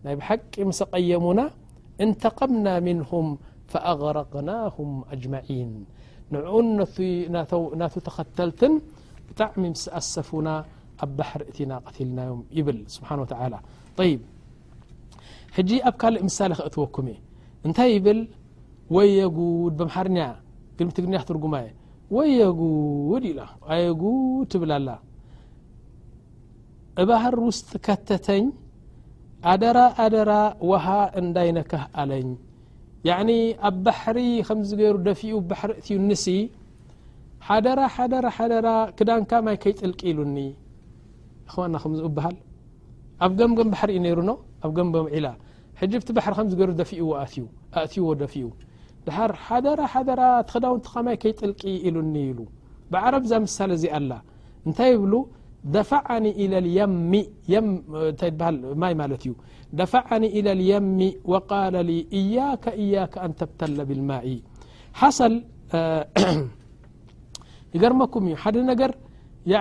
ናይ 0.04 0.14
بحቂ 0.20 0.52
مس 0.68 0.80
ቀيሙና 0.94 1.40
انتقምنا 2.04 2.72
منهم 2.88 3.26
فأغرقنهم 3.70 4.90
أجمعين 5.14 5.70
نعኡ 6.32 6.52
ናت 7.80 7.94
ተኸተلት 8.06 8.60
ብጣዕሚ 9.28 9.62
ምስ 9.74 9.82
ኣሰፉና 10.00 10.48
ኣብ 11.04 11.10
ባሕር 11.18 11.42
እቲና 11.50 11.72
ቀትልናዮም 11.86 12.40
ይብል 12.58 12.78
ስብሓን 12.94 13.20
ተላ 13.32 13.54
طይ 13.98 14.12
ሕጂ 15.56 15.70
ኣብ 15.88 15.94
ካልእ 16.02 16.22
ምሳሌ 16.28 16.50
ክእትወኩም 16.58 17.06
እንታይ 17.66 17.90
ይብል 17.96 18.20
ወየጉድ 18.96 19.74
ብምርኛ 19.80 20.18
ግልሚትግኛ 20.78 21.14
ክትርጉማ 21.22 21.54
ወየጉድ 22.16 23.24
ኢ 23.30 23.32
ኣየጉድ 23.74 24.48
ትብላ 24.54 24.72
ላ 24.86 24.90
ባህር 27.10 27.34
ውስጢ 27.48 27.68
ከተተኝ 27.86 28.44
ኣደራ 29.50 29.78
ኣደራ 30.04 30.30
ዋሃ 30.72 30.86
እንዳይ 31.22 31.50
ነካህ 31.58 31.84
ኣለኝ 32.02 32.28
ያعن 33.08 33.28
ኣብ 33.68 33.76
ባሕሪ 33.86 34.18
ከምዝገይሩ 34.46 34.96
ደፊኡ 35.08 35.34
ባሕሪ 35.50 35.70
እትዩ 35.80 35.96
ንስ 36.08 36.24
ሓደራ 37.46 37.82
ደ 38.12 38.14
ደራ 38.52 38.68
ክዳንካ 38.98 39.32
ማይ 39.46 39.56
ይጥلቂ 39.72 40.00
ሉኒ 40.18 40.38
ኡ 41.52 41.66
ሃል 42.22 42.38
ኣብ 43.26 43.32
ገምጎም 43.38 43.68
ባሪ 43.74 43.90
ዩ 47.00 47.04
ኣ 47.20 47.82
ፊእ 47.92 48.04
ዎደፊኡ 48.10 48.48
ደ 49.08 49.10
ክዳ 50.52 50.64
ይጥل 51.32 51.52
ሉኒ 51.96 52.16
بعረብ 52.92 53.24
ዛ 53.30 53.32
ምሳ 53.44 53.56
ዚ 53.82 53.84
ኣل 53.98 54.10
እንታይ 54.66 54.92
ብل 55.02 55.14
د 55.74 55.78
እ 56.42 56.44
ደف 59.78 59.94
إل 60.36 60.46
ليሚ 60.64 61.00
وقل 61.32 61.88
ያ 62.36 62.38
ያك 62.94 63.14
ተب 63.38 63.60
ብال 63.88 65.34
ይገርመኩም 67.76 68.24
እዩ 68.30 68.36
ሓደ 68.44 68.56
ነገር 68.72 68.92
ي 69.50 69.54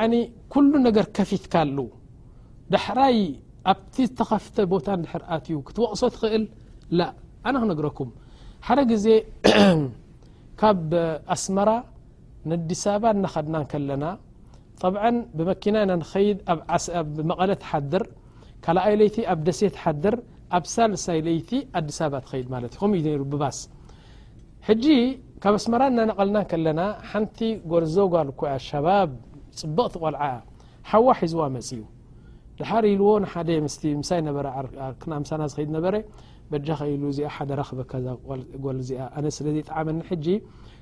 كل 0.53 0.71
ነገር 0.87 1.05
ከፊትካሉ 1.17 1.77
ዳሕራይ 2.73 3.17
ኣቲ 3.71 3.93
ዝተኸፍተ 4.09 4.55
ቦታ 4.71 4.87
ድርኣትዩ 5.03 5.55
ክትወቅሶ 5.67 6.01
ትኽእል 6.15 6.43
ኣነ 7.47 7.55
ክነግረኩም 7.61 8.09
ሓደ 8.67 8.79
ግዜ 8.91 9.07
ካብ 10.61 10.87
ኣስመራ 11.35 11.69
ንዲስባ 12.51 13.03
እናኸድና 13.17 13.55
ከለና 13.71 14.05
طብع 14.81 15.03
ብመኪናና 15.37 15.91
ኸድ 16.11 16.37
መቐለ 17.29 17.49
ተሓድር 17.63 18.03
ካኣይ 18.65 18.95
ለይቲ 18.99 19.17
ኣብ 19.33 19.39
ደሴ 19.47 19.61
ተሓድር 19.77 20.15
ኣብ 20.57 20.63
ሳልሳይ 20.73 21.19
ለይቲ 21.27 21.49
ኣዲስባ 21.79 22.13
ትኸይድ 22.25 22.47
ት 22.73 22.77
እ 24.71 24.77
ዩ 24.83 24.93
ካብ 25.43 25.55
ኣስመራ 25.57 25.81
እናነቐልና 25.89 26.37
ከለና 26.51 26.81
ሓንቲ 27.09 27.39
ጎልዞ 27.71 27.95
ጓል 28.13 28.29
ኳያ 28.39 28.53
ሸባብ 28.67 29.09
ፅብቕ 29.59 29.79
ትቆልዓእ 29.93 30.33
ሓዋ 30.89 31.07
ሒዝዋ 31.19 31.41
መፅ 31.55 31.67
እዩ 31.75 31.81
ድሓር 32.59 32.85
ኢልዎ 32.91 33.09
ንሓደ 33.23 33.49
ምምሳይ 33.65 34.21
በክኣምና 34.37 35.43
ዝከይድነበረ 35.51 35.95
በጃኸ 36.51 36.79
ኢሉ 36.93 37.03
እዚኣ 37.13 37.29
ሓደራ 37.37 37.61
ክበካ 37.69 37.91
ል 38.39 38.77
እዚኣ 38.83 38.99
ኣነ 39.19 39.25
ስለዘይ 39.37 39.63
ጣዕሚኒ 39.69 39.99
ሕጂ 40.09 40.25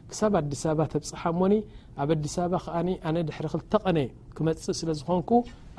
ክሳብ 0.09 0.33
ኣዲስ 0.41 0.61
ኣበባ 0.71 0.87
ተብፅሓሞኒ 0.93 1.53
ኣብ 2.01 2.09
ኣዲስ 2.17 2.35
ኣበባ 2.43 2.59
ከኣ 2.65 2.75
ኣነ 3.09 3.15
ድሕሪ 3.29 3.45
ክልተቐነ 3.53 3.99
ክመፅእ 4.37 4.77
ስለ 4.81 4.89
ዝኾንኩ 5.01 5.31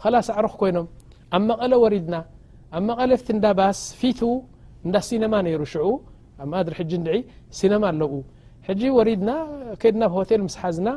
ف 0.02 0.08
ل 0.14 0.16
س 0.28 0.30
عرኽ 0.38 0.60
ይኖም 0.70 0.88
ኣ 1.36 1.38
መቐل 1.48 1.74
ورድና 1.84 2.16
ኣ 2.76 2.78
ቐ 3.00 3.02
ف 3.18 3.60
ስ 3.78 3.82
ፊቱ 4.00 4.20
እ 4.86 4.90
ሲنማ 5.10 5.34
ر 5.62 5.66
ش 5.74 5.76
ሲማ 7.60 7.84
ኣለው 7.92 8.12
ج 8.80 8.82
ورድና 8.98 9.30
ሆل 10.16 10.42
مسሓዝና 10.48 10.90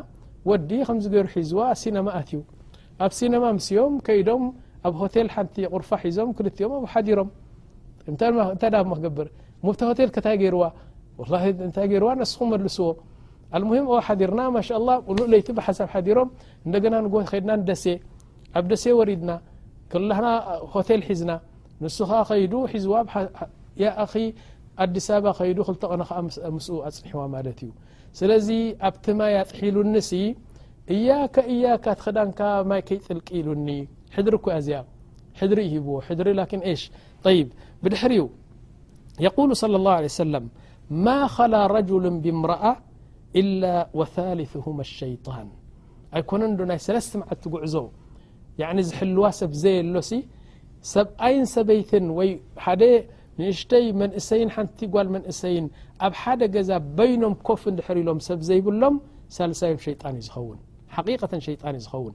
ዲ 0.71 0.73
ከر 0.89 1.27
ሒዝ 1.35 1.51
ሲنማ 1.83 2.09
ዩ 2.35 2.41
ኣብ 3.05 3.13
ሲنማ 3.21 3.45
ም 3.57 3.93
ከዶም 4.07 4.45
ኣብ 4.87 4.95
ه 5.01 5.05
ቲ 5.55 5.57
غርፋ 5.73 5.91
ሒዞም 6.05 6.29
ም 6.83 6.87
رም 7.19 7.29
እንታይ 8.11 8.31
ክገብር 8.97 9.29
ሙተ 9.67 9.81
ሆቴል 9.91 10.11
ከታይ 10.15 10.37
ገይርዋ 10.43 10.65
እታይ 11.69 11.87
ገይርዋ 11.93 12.09
ነስኩ 12.21 12.41
መልስዎ 12.53 12.89
ኣሙሂም 13.57 13.87
ሓዲርና 14.07 14.41
ማ 14.57 14.61
ሉእ 15.17 15.27
ለይቲ 15.33 15.49
ብሓሳብ 15.59 15.89
ሓዲሮም 15.95 16.29
እንደና 16.67 16.95
ከይድናደሴ 17.31 17.85
ኣብ 18.59 18.65
ደሴ 18.71 18.85
ወሪድና 18.99 19.31
ክላህና 19.93 20.29
ሆቴል 20.73 21.03
ሒዝና 21.09 21.33
ንስከ 21.85 22.11
ከይ 22.31 22.43
ሒዝዋ 22.73 22.95
ኣዲስባ 24.85 25.27
ከይ 25.37 25.51
ክተቀ 25.69 25.91
ምስኡ 26.55 26.75
ኣፅኒሕዋ 26.89 27.21
ማለት 27.35 27.59
እዩ 27.65 27.71
ስለዚ 28.19 28.49
ኣብቲማ 28.89 29.21
ያጥሒሉኒ 29.37 29.95
ሲ 30.09 30.19
እያከ 30.95 31.37
እያካ 31.53 31.85
ትክዳንካ 31.99 32.41
ማይ 32.71 32.81
ከይጥልቂሉኒ 32.89 33.69
ድሪ 34.27 34.35
ኩያዚያ 34.47 34.77
ድሪ 35.53 35.59
ይሂዎ 35.75 35.95
ድ 36.21 36.31
ሽ 36.81 36.83
بድحر 37.83 38.13
يقول 39.27 39.49
صلى 39.63 39.77
الله 39.77 39.93
عليه 39.93 40.13
وسلم 40.17 40.45
ما 40.91 41.21
خل 41.27 41.55
رجل 41.77 42.05
بامرأ 42.23 42.71
إلا 43.41 43.75
وثالثهم 43.99 44.77
الشيطان 44.87 45.47
أيكن 46.17 46.41
ናይ 46.71 46.79
سለسዓጉዕዞ 46.87 47.77
يعن 48.63 48.79
زحلዋ 48.89 49.25
سز 49.41 49.65
ሎس 49.95 50.11
ሰብኣي 50.95 51.37
سበيት 51.55 51.91
نشتይ 53.43 53.87
منእسይ 54.01 54.43
ሓنቲ 54.55 54.79
ጓል 54.95 55.09
منእسይ 55.15 55.57
ኣብ 56.07 56.13
حደ 56.23 56.41
ገዛ 56.55 56.71
بينም 56.99 57.33
كፍ 57.49 57.63
ድحر 57.79 57.97
ሎም 58.09 58.19
س 58.29 58.29
ዘيብሎم 58.49 58.95
لي 59.51 59.77
شيጣان 59.87 60.15
ዩ 60.21 60.23
و 60.51 60.53
حقية 60.97 61.23
شيጣان 61.49 61.75
ዩ 61.79 61.81
ዝኸوን 61.87 62.15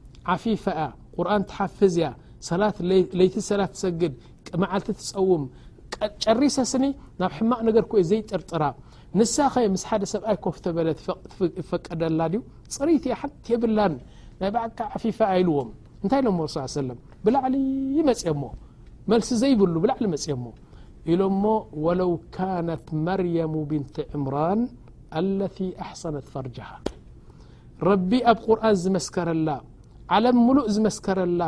ፊፋ 0.43 0.63
ያ 0.81 0.85
ቁርን 1.17 1.43
ትሓፍዝ 1.51 1.95
እያ 2.01 2.07
ሰላት 2.47 2.77
ለይቲ 3.19 3.35
ሰላት 3.49 3.71
ትሰግድ 3.75 4.13
መዓልቲ 4.61 4.87
ትፀውም 4.99 5.43
ጨሪሰስኒ 6.23 6.85
ናብ 7.21 7.31
ሕማቕ 7.37 7.59
ነገር 7.69 7.83
ኮይ 7.91 8.01
ዘይጥርጥራ 8.11 8.63
ንሳኸይ 9.19 9.65
ምስ 9.73 9.83
ሓደ 9.89 10.03
ሰብኣይ 10.13 10.37
ኮፍተ 10.45 10.65
በለ 10.77 10.87
ይፈቀደላ 11.61 12.21
ዩ 12.35 12.39
ፅሪይት 12.75 13.05
እያ 13.07 13.15
ሓንቲ 13.21 13.45
የብላን 13.55 13.93
ናይ 14.41 14.49
በዓልካ 14.55 14.79
ዓፊፋ 14.97 15.19
ያ 15.33 15.39
ኢልዎም 15.41 15.69
እንታይ 16.03 16.21
ኢሎ 16.23 16.45
ሰለም 16.81 16.99
ብላዕሊ 17.25 17.55
መፅሞ 18.09 18.43
መልሲ 19.13 19.29
ዘይብሉ 19.41 19.73
ብላዕሊ 19.85 20.05
መፅሞ 20.13 20.45
ኢሎምሞ 21.11 21.45
ወለው 21.87 22.11
ካነት 22.35 22.87
መርያሙ 23.07 23.53
ብንቲ 23.71 23.95
ዕምራን 24.17 24.59
ለ 25.39 25.47
ኣሰነት 25.89 26.25
ፈርሃ 26.35 26.69
ረቢ 27.89 28.11
ኣብ 28.31 28.37
ቁርን 28.47 28.75
ዝመስከረላ 28.83 29.47
ዓለም 30.15 30.37
ሙሉእ 30.45 30.67
ዝመስከረላ 30.75 31.43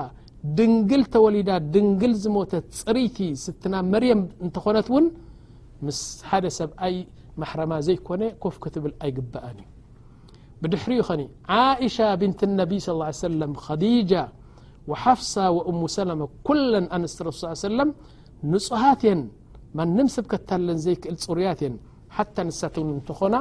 ድንግል 0.57 1.03
ተወሊዳ 1.13 1.49
ድንግል 1.73 2.13
ዝሞተት 2.23 2.65
ፅሪይቲ 2.79 3.17
ስትና 3.43 3.73
መርየም 3.93 4.21
እንተኾነት 4.45 4.87
እውን 4.91 5.05
ምስ 5.87 5.99
ሓደ 6.29 6.45
ሰብኣይ 6.59 6.95
ማሕረማ 7.41 7.73
ዘይኮነ 7.87 8.23
ኮፍ 8.43 8.55
ክ 8.63 8.71
ትብል 8.73 8.93
ኣይግብኣን 9.05 9.57
እዩ 9.63 9.67
ብድሕሪኡ 10.63 11.01
ኸኒ 11.09 11.21
عእሻ 11.59 11.97
ብንት 12.21 12.41
ነቢ 12.59 12.71
صى 12.87 13.09
ሰለም 13.27 13.51
ከዲጃ 13.65 14.11
وሓፍሳ 14.91 15.33
وእሙ 15.57 15.81
ሰላማ 15.97 16.21
ኩለን 16.47 16.85
ኣነስቲ 16.97 17.19
ረስ 17.27 17.41
ሰለም 17.67 17.89
ንጹሃት 18.53 19.01
የን 19.09 19.21
ማንም 19.79 20.07
ሰብከታለን 20.15 20.79
ዘይክእል 20.85 21.17
ፅርያት 21.25 21.61
ን 21.73 21.75
ሓ 22.15 22.21
ንሳት 22.47 22.75
እተኾና 22.99 23.35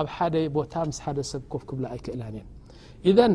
ኣብ 0.00 0.08
ደ 0.34 0.44
ቦታ 0.56 0.74
ስ 0.98 1.12
ደሰብ 1.18 1.42
ኮፍ 1.52 1.62
ክብ 1.70 1.80
ኣይክእላ 1.94 2.22
እየን 3.10 3.34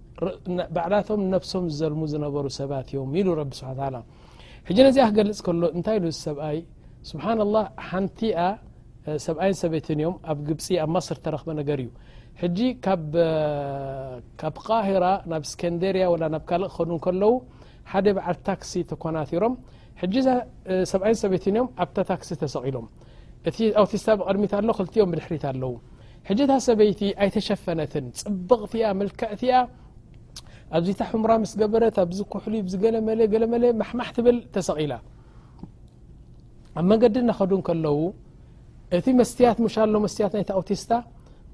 ላቶም 0.93 1.21
ሶም 1.51 1.65
ልሙ 1.91 2.01
ዝሩ 2.11 2.45
ሰባት 2.59 2.87
እዮ 2.93 2.99
ኢሉ 3.19 3.29
ነዚ 4.87 4.97
ክገልፅ 5.09 5.37
ከሎ 5.45 5.61
እንታይ 5.77 5.97
ሰብኣይ 6.25 6.57
ስብ 7.09 7.21
ሓንቲ 7.89 8.19
ሰብኣይ 9.25 9.51
ሰበይት 9.61 9.87
እዮም 9.93 10.15
ኣብ 10.31 10.39
ግፂ 10.47 10.65
ኣ 10.83 10.85
ስር 11.07 11.17
ተረክ 11.25 11.43
ነር 11.59 11.71
እዩ 12.45 12.59
ብ 13.13 13.15
ቃራ 14.65 15.05
ናብ 15.31 15.43
ስንርያ 15.51 16.05
ካእ 16.49 16.63
ክኸዱ 16.75 16.91
ከለው 17.05 17.33
ሓደ 17.91 18.07
በዓል 18.17 18.37
ታክሲ 18.49 18.71
ተኮናሮም 18.91 19.53
ሰብኣይ 20.91 21.13
ሰበይት 21.23 21.45
ም 21.55 21.67
ኣ 21.83 21.85
ታክሲ 22.11 22.29
ተሰቂሎም 22.43 22.85
እቲውቲስታ 23.49 24.07
ብቐድሚ 24.19 24.43
ኣ 24.59 24.61
ም 25.09 25.11
ድሕሪት 25.19 25.43
ኣለው 25.51 25.73
ታ 26.49 26.53
ሰበይቲ 26.67 27.01
ኣይተሸፈነትን 27.23 28.05
ፅብቅቲ 28.23 28.73
ክዕቲ 29.19 29.43
ኣብዚታ 30.77 31.01
ሕሙራ 31.11 31.31
ምስ 31.43 31.53
ገበረት 31.61 31.95
ኣብዚ 32.03 32.19
ኩሑሊ 32.33 32.53
ዝገለመለ 32.71 33.19
ገለመለ 33.33 33.63
ማሕማሕ 33.79 34.09
ትብል 34.17 34.37
ተሰቂላ 34.55 34.93
ኣብ 36.79 36.85
መንገዲ 36.91 37.15
እናኸዱን 37.23 37.61
ከለዉ 37.67 37.97
እቲ 38.97 39.05
መስትያት 39.21 39.57
ሙሻሎ 39.65 39.93
መስትያት 40.05 40.31
ናይቲ 40.37 40.49
ኣውቲስታ 40.59 40.91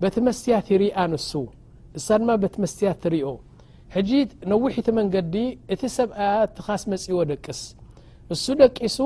በቲ 0.02 0.16
መስትያት 0.28 0.68
ይርኣ 0.74 0.98
ንሱ 1.14 1.32
እሳ 1.98 2.08
ድማ 2.22 2.30
በቲ 2.44 2.56
መስትያት 2.66 2.98
ትርኦ 3.04 3.28
ሕጂ 3.96 4.10
ነዊሒቲ 4.52 4.88
መንገዲ 5.00 5.36
እቲ 5.74 5.82
ሰብኣያ 5.98 6.32
ትኻስ 6.58 6.84
መፅዎ 6.94 7.20
ደቅስ 7.32 7.62
እሱ 8.36 8.46
ደቂሱ 8.62 8.98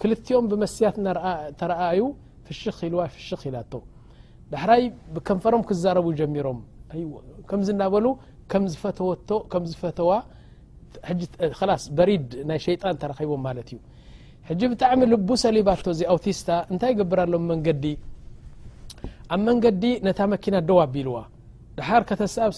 ክልቲኦም 0.00 0.46
ብመስትያት 0.52 0.96
ተረኣዩ 1.60 2.00
ፍሽኽ 2.46 2.78
ኢልዋ 2.88 3.02
ፍሽኽ 3.14 3.42
ኢላቶ 3.50 3.72
ዳሕራይ 4.54 4.82
ብከንፈሮም 5.14 5.62
ክዛረቡ 5.68 6.06
ጀሚሮም 6.18 6.58
ከምዝ 7.48 7.68
እናበሉ 7.74 8.04
ዝፈተዝፈ 8.72 9.84
ሪድ 12.10 12.28
ናይ 12.48 12.58
ሸጣን 12.66 12.96
ተቦ 13.02 13.12
ት 13.68 13.76
እዩ 14.52 14.62
ብጣዕሚ 14.72 15.00
ል 15.10 15.14
ሰሊባ 15.42 15.68
ል 15.86 15.94
ዚ 15.98 16.02
ውቲስታ 16.16 16.48
እንታይ 16.72 16.92
ገብርሎም 16.98 17.44
መንዲ 17.50 17.84
ኣብ 19.34 19.40
መንገዲ 19.46 19.82
ነታ 20.06 20.18
መኪና 20.32 20.56
ደዋ 20.68 20.78
ኣቢልዋ 20.86 21.16
ድር 21.78 22.02
ከተስሽሸሽ 22.10 22.54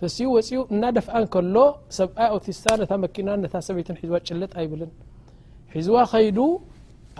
ተዩተኡ 0.00 0.32
ፅኡ 0.46 0.58
እናደፍአ 0.74 1.20
ሎ 1.54 1.60
ሰብኣይ 1.98 2.32
ቲስታ 2.46 2.92
መኪና 3.06 3.28
ሰይ 3.68 3.80
ዝ 4.00 4.10
ጭለጥ 4.28 4.52
ይብ 4.64 4.72
ሒዝዋ 5.76 5.96
ከይዱ 6.10 6.38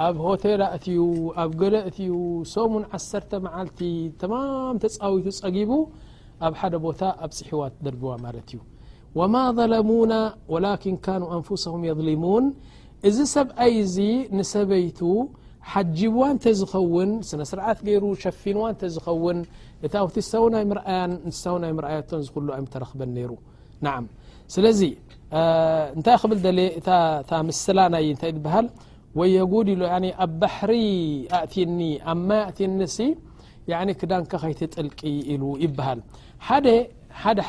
ኣብ 0.04 0.16
ሆቴላ 0.26 0.62
እትዩ 0.76 0.98
ኣብ 1.42 1.50
ገሎእትዩ 1.62 2.11
ሶሙን 2.52 2.84
ዓሰተ 2.96 3.30
መዓልቲ 3.46 3.80
ተማም 4.20 4.76
ተፃዊቱ 4.82 5.26
ፀጊቡ 5.38 5.70
ኣብ 6.46 6.54
ሓደ 6.61 6.74
ቦታ 6.84 7.00
ኣብ 7.24 7.30
ፅሕዋ 7.38 7.62
ደርግዋ 7.87 8.11
ማለት 8.24 8.46
እዩ 8.52 8.61
وማ 9.18 9.34
ظለሙوና 9.58 10.14
ወላኪን 10.52 10.96
ካኑ 11.06 11.22
ኣንፍስهም 11.38 11.82
የظሊሙን 11.88 12.46
እዚ 13.11 13.18
ሰብኣይ 13.37 13.74
ዚ 13.94 14.06
ንሰበይቱ 14.38 15.00
ሓጅብዋ 15.72 16.22
እንተ 16.34 16.44
ዝኸውን 16.61 17.11
ስነስርዓት 17.30 17.78
ገይሩ 17.88 18.04
ሸፊንዋ 18.24 18.64
እንተ 18.74 18.82
ዝኸውን 18.94 19.38
እቲ 19.87 19.92
ኣውቲ 20.04 20.16
ሰ 20.30 20.44
ናይ 20.54 20.64
ርኣያቶ 21.87 22.11
ዝኽሉ 22.28 22.48
ተረክበ 22.76 23.00
ነይሩ 23.18 23.32
ና 23.87 23.96
ስለዚ 24.54 24.80
እንታይ 25.96 26.16
ክብል 26.20 26.38
ታምስላና 27.30 27.96
ታይ 28.20 28.32
ሃል 28.54 28.66
ወየጉድ 29.18 29.68
ኣብ 30.24 30.32
ባሕሪ 30.42 30.72
ኣእኒ 31.38 31.80
ኣማይ 32.12 32.42
ኣእኒ 33.78 33.90
ክዳንካ 34.00 34.32
ከይትጥልቂ 34.42 35.00
ኢሉ 35.32 35.42
ይበሃል 35.64 36.00
ደ 36.66 37.40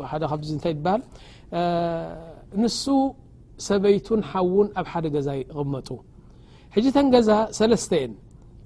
ዉ 0.00 0.90
ንሱ 2.62 2.82
ሰበይቱን 3.66 4.20
ሓዉን 4.30 4.68
ኣብ 4.80 4.86
ሓደ 4.92 5.06
ገዛ 5.14 5.28
غመጡ 5.56 5.88
ሕ 6.74 6.78
ተን 6.94 7.06
ገዛ 7.14 7.28
ለተ 7.72 7.92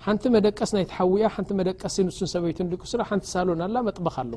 ሓንቲ 0.04 0.24
መደቀስ 0.34 0.70
ናይ 0.76 0.84
ተሓዊያ 0.90 1.26
መደቀሲ 1.58 1.96
ንሱ 2.08 2.18
ሰበይ 2.34 2.52
ቅ 2.82 2.84
ስ 2.92 3.00
ሓንቲ 3.10 3.24
ሳሎ 3.34 3.48
ላ 3.74 3.78
መጥበክ 3.88 4.16
ኣሎ 4.22 4.32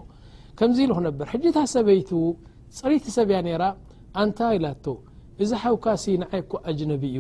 ከምዚ 0.62 0.80
ኢሉክነብር 0.88 1.28
ሕጂታ 1.34 1.58
ሰበይቱ 1.72 2.10
ፅሪቲ 2.80 3.06
ሰብ 3.16 3.30
ያ 3.36 3.38
ነራ 3.46 3.64
ኣንታ 4.22 4.40
ኢላቶ 4.58 4.86
እዚ 5.44 5.52
ሓውካሲ 5.64 6.04
ንዓይ 6.22 6.42
እ 6.44 6.60
ኣጅነቢ 6.70 7.04
እዩ 7.12 7.20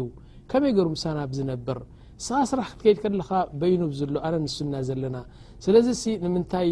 ከመይ 0.51 0.71
ገይሩ 0.77 0.87
ምሳና 0.95 1.19
ብዝነብር 1.31 1.77
ስኻስራሕ 2.25 2.67
ክትከይድ 2.73 2.97
ከለካ 3.03 3.29
በይኑ 3.63 3.81
ብዝሎ 3.93 4.13
ኣነ 4.29 4.33
ንሱና 4.45 4.73
ዘለና 4.89 5.15
ስለዚ 5.65 5.87
ንምንታይ 6.25 6.69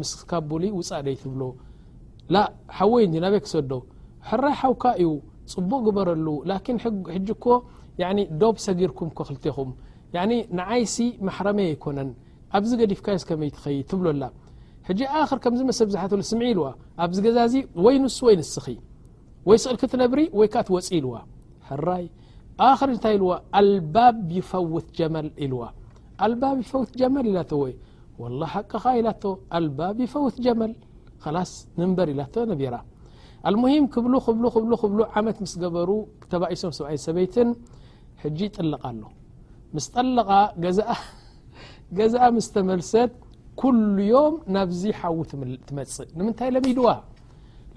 ምስክካብሉ 0.00 0.62
ውፃደይ 0.80 1.16
ትብሎ 1.22 1.42
ላ 2.36 2.44
ሓወይ 2.78 3.04
እን 3.08 3.14
ናበይ 3.26 3.42
ክሰዶ 3.46 3.72
ሕራይ 4.32 4.56
ሓውካ 4.64 4.84
እዩ 5.02 5.12
ፅቡቅ 5.54 5.80
ግበረሉ 5.86 6.26
ላን 6.52 6.76
ሕጂ 7.14 7.28
ኮ 7.44 7.62
ደብ 8.42 8.58
ሰጊርኩም 8.68 9.10
ኮ 9.16 9.28
ክልትኹም 9.30 9.70
ንዓይሲ 10.60 10.96
ማሕረመይ 11.28 11.68
ኣይኮነን 11.74 12.10
ኣብዚ 12.58 12.70
ገዲፍካዮስ 12.82 13.24
ከመይ 13.30 13.50
ትኸይድ 13.56 13.84
ትብሎላ 13.92 14.22
ሕ 14.88 14.94
ክር 15.30 15.38
ከምዝስሊ 15.44 15.86
ብዝሓ 15.90 16.02
ስምዒ 16.30 16.48
ኢዋ 16.54 16.62
ኣብ 17.04 17.10
ዝ 17.16 17.18
ገዛዚ 17.26 17.54
ወይ 17.84 17.96
ንሱ 18.02 18.16
ወይ 18.28 18.34
ንስኺ 18.40 18.66
ወይ 19.48 19.58
ስእልክ 19.64 19.82
ትነብሪ 19.92 20.20
ወይ 20.38 20.48
ትወፅ 20.54 20.86
ኢልዋ 20.98 21.12
ራይ 21.88 22.04
ክር 22.78 22.88
እንታይ 22.94 23.16
ዋ 23.30 23.32
ኣ 23.58 23.60
ፈውት 24.50 24.86
ጀመ 24.98 25.14
ዋ 25.60 25.68
ፈት 26.72 26.90
ጀመ 27.00 27.14
ኢ 27.34 27.36
ወ 27.60 27.68
ቀኸ 28.70 28.84
ኢ 28.98 29.02
ኣ 29.86 29.92
ይፈውት 30.06 30.36
ጀመል 30.46 30.72
ስ 31.50 31.54
ንበር 31.90 32.08
ኢላ 32.14 32.22
ኣሂም 33.48 33.84
ክብ 33.92 34.04
ክብብ 34.24 34.66
ብ 34.98 35.04
ዓመት 35.18 35.36
ስገበሩ 35.52 35.90
ተሶም 36.30 36.72
ሰብይ 36.78 36.98
ሰበይት 37.06 37.34
ጠልቃ 38.56 38.82
ኣሎ 38.90 39.02
ምስጠለ 39.74 40.16
ገዛአ 41.90 42.26
ስተመልሰጥ 42.46 43.10
ኩሉ 43.62 43.96
ዮም 44.12 44.34
ናብዚ 44.56 44.82
ሓዉ 45.00 45.16
ትመፅእ 45.68 46.10
ንምንታይ 46.18 46.50
ለሚድዋ 46.56 46.88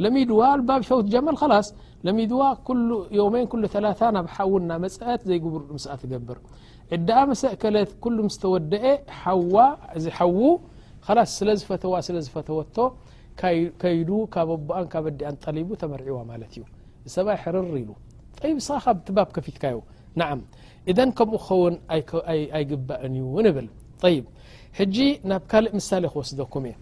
ለሚድዋ 0.03 0.41
ባብ 0.67 0.81
ሸው 0.89 0.97
ትጀመል 1.07 1.35
ላስ 1.51 1.67
ለሚድዋ 2.05 2.41
ኩሉ 2.67 2.87
ዮሜን 3.19 3.45
ኩሉ 3.51 3.63
ተላ 3.73 3.85
ናብ 4.15 4.27
ሓዉእና 4.35 4.71
መፅአት 4.83 5.21
ዘይግብሩ 5.29 5.61
ድምሰኣ 5.71 5.93
ትገብር 6.03 6.37
ዕዳኣ 6.95 7.19
መሰእከለት 7.31 7.91
ኩሉ 8.03 8.17
ምስተወደአ 8.27 8.85
ሓዋ 9.21 9.55
እዚ 9.97 10.05
ሓዉ 10.17 10.39
ላስ 11.17 11.31
ስለዝፈተዋ 11.39 11.93
ስለዝፈተወቶ 12.07 12.75
ከይዱ 13.81 14.09
ካብ 14.33 14.49
ኣቦኣን 14.55 14.85
ካብ 14.93 15.05
ዲኣን 15.19 15.37
ጠሊቡ 15.45 15.69
ተመርዒዋ 15.81 16.17
ማለት 16.31 16.51
እዩ 16.57 16.63
ሰብኣይ 17.15 17.37
ሕርር 17.43 17.65
ኢሉ 17.83 17.91
ስ 18.67 18.79
ካብ 18.85 18.97
ትባብ 19.07 19.29
ከፊትካዩ 19.35 19.77
ንዓም 20.21 20.41
እደን 20.91 21.09
ከምኡ 21.17 21.39
ክኸውን 21.45 21.75
ኣይግባእን 22.57 23.15
እዩ 23.19 23.23
እውን 23.31 23.45
እብል 23.51 23.67
ይ 24.13 24.17
ሕጂ 24.79 24.97
ናብ 25.29 25.43
ካልእ 25.51 25.71
ምሳሌ 25.79 26.03
ክወስደኩም 26.13 26.63
እየ 26.69 26.75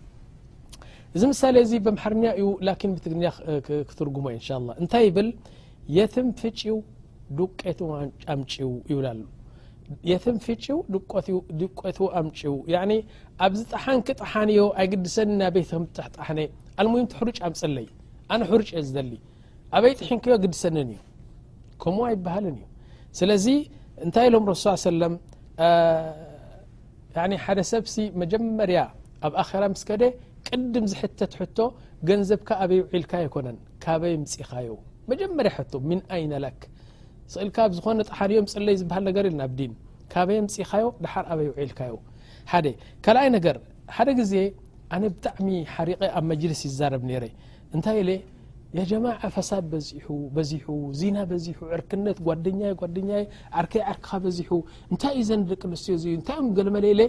እዚ 1.16 1.22
ምሳሌ 1.32 1.56
እዚ 1.66 1.72
ብምሓርያ 1.86 2.30
እዩ 2.40 2.48
ላኪን 2.68 2.92
ብትግርኛ 2.98 3.24
ክትርጉሞ 3.90 4.26
እንሻላ 4.36 4.68
እንታይ 4.82 5.04
ይብል 5.08 5.30
የትም 5.98 6.28
ፍጪው 6.42 6.78
ዱቄት 7.40 7.80
ኣምጪው 8.34 8.72
ይብላ 8.92 9.08
ሉ 9.20 9.24
የትም 10.12 10.38
ፍጪው 10.46 10.78
ዱቀት 11.62 11.98
ኣምጪው 12.22 12.56
ያ 12.74 12.82
ኣብዝ 13.46 13.62
ጠሓንኪ 13.74 14.08
ጥሓንዮ 14.22 14.62
ኣይግድሰኒ 14.82 15.30
ና 15.42 15.52
ቤትሕጣሓነ 15.56 16.40
ኣልሙይምቲ 16.82 17.14
ሕሩጫ 17.22 17.38
ኣምፅለይ 17.50 17.88
ኣነ 18.34 18.42
ሕሩጭ 18.52 18.70
የ 18.78 18.84
ዝደሊ 18.88 19.12
ኣበይ 19.78 19.94
ጥሒንክዮ 20.00 20.34
ግድሰኒን 20.46 20.90
እዩ 20.96 21.00
ከምኡ 21.84 22.02
ኣይበሃልን 22.10 22.56
እዩ 22.60 22.66
ስለዚ 23.20 23.46
እንታይ 24.06 24.28
ኢሎም 24.30 24.46
ረሱ 24.52 24.64
ሰለም 24.90 25.14
ያ 27.20 27.38
ሓደ 27.46 27.60
ሰብሲ 27.72 27.96
መጀመርያ 28.22 28.80
ኣብ 29.28 29.34
ኣኸራ 29.42 29.64
ምስከ 29.74 29.90
ደ 30.02 30.04
ቅድም 30.48 30.86
ዝሕተት 30.92 31.34
ሕቶ 31.40 31.58
ገንዘብካ 32.10 32.50
ኣበይ 32.64 32.80
ውዒልካ 32.84 33.12
ኣይኮነን 33.22 33.58
ካበይ 33.84 34.14
ምፅኻዮ 34.24 34.70
መጀመርያ 35.12 35.52
ሕቶ 35.58 35.74
ምን 35.90 36.00
ኣይነላክ 36.18 36.62
ዝኽኢልካ 37.34 37.58
ብዝኾነ 37.72 38.00
ጣሓኒዮም 38.10 38.48
ፅለይ 38.54 38.76
ዝበሃል 38.82 39.04
ነገር 39.10 39.26
ኢልናኣብ 39.30 39.52
ዲን 39.60 39.74
ካበይ 40.14 40.40
ምፅኻዮ 40.48 40.86
ድሓር 41.04 41.26
ኣበይ 41.34 41.50
ውዒልካ 41.54 41.82
ዩ 41.92 41.96
ሓደ 42.52 42.66
ካልኣይ 43.08 43.30
ነገር 43.38 43.58
ሓደ 43.98 44.10
ግዜ 44.22 44.34
ኣነ 44.96 45.04
ብጣዕሚ 45.16 45.48
ሓሪቀ 45.76 46.02
ኣብ 46.20 46.24
መጅልስ 46.32 46.62
ይዛረብ 46.70 47.04
ነረን 47.12 47.36
የጀማ 48.78 49.06
ፈሳድ 49.36 49.72
ዚ 51.00 51.10
ና 51.16 51.26
ዚ 51.46 51.48
ዕርክ 51.78 51.94
ጓኛ 52.28 52.60
ጓኛ 52.82 53.10
ርከይ 53.66 53.82
ርክኻ 53.98 54.12
ዚ 54.38 54.46
እንታይ 54.92 55.14
እዩ 55.16 55.24
ዘ 55.30 55.38
ደቂ 55.52 55.62
ኣንስትዮ 55.70 55.96
ዩ 56.12 56.14
እታይ 56.22 56.40
ለመለለ 56.68 57.02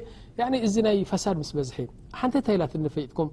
እዚ 0.69 0.75
ናይ 0.87 0.99
ፈሳድ 1.13 1.37
ምስ 1.43 1.51
በዝሐ 1.59 1.79
ሓንቲ 2.21 2.35
ንታይ 2.43 2.55
ኢላትኒ 2.59 2.87
ፈይጥኩም 2.97 3.31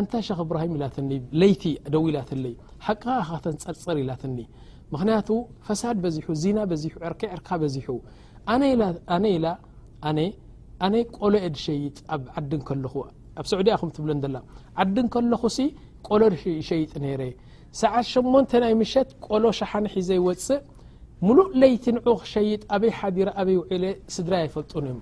ኣንታ 0.00 0.12
ክ 0.26 0.38
እብራሂም 0.46 0.72
ኢላትኒ 0.78 1.10
ለይቲ 1.42 1.64
ደው 1.94 2.04
ኢላይ 2.10 2.24
ቂ 3.04 3.16
ኸተን 3.30 3.56
ፀርፅር 3.64 3.96
ኢላትኒ 4.04 4.38
ምክንያቱ 4.94 5.30
ፈድ 5.68 6.04
ዚና 6.42 6.58
ርርክካ 7.12 7.50
ዚ 7.76 7.78
ኢ 10.94 11.04
ቆሎ 11.20 11.34
ኤድ 11.46 11.54
ሸይጥ 11.66 11.96
ኣብ 12.14 12.22
ዓዲን 12.40 12.60
ከለ 12.68 12.84
ኣብ 13.40 13.46
ሰዑዲያ 13.50 13.72
ትብለ 13.96 14.36
ዓዲን 14.82 15.06
ከለኹ 15.14 15.42
ቆሎሸይጥ 16.06 16.90
ት8 17.78 18.52
ይ 18.72 18.84
ሸት 18.92 19.10
ቆሎ 19.28 19.44
ሻሓኒሒ 19.58 19.94
ዘይወፅእ 20.08 20.60
ሙሉእ 21.26 21.48
ለይቲ 21.60 21.84
ንዑክ 21.96 22.20
ሸይጥ 22.32 22.62
ኣይ 22.76 23.24
ኣይ 23.38 23.84
ስድራይ 24.14 24.40
ኣይፈልጡን 24.46 24.84
እዮም 24.90 25.00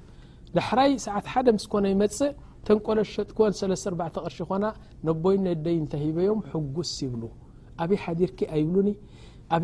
ዳሕራይ 0.56 0.92
ሰዓት 1.06 1.26
ሓ 1.32 1.42
ምስኮነ 1.56 1.84
ይመፅእ 1.94 2.30
ተን 2.66 2.78
ቆሎ 2.86 2.98
ሸጥን 3.14 3.74
ቕር 4.14 4.30
ኮ 4.50 5.14
ቦይ 5.24 5.36
ይ 5.74 5.78
እተሂበዮም 5.86 6.40
ጉስ 6.78 6.92
ይብሉ 7.04 7.22
ኣበይ 7.84 7.98
ር 8.30 8.32
ኣይብ 8.54 8.74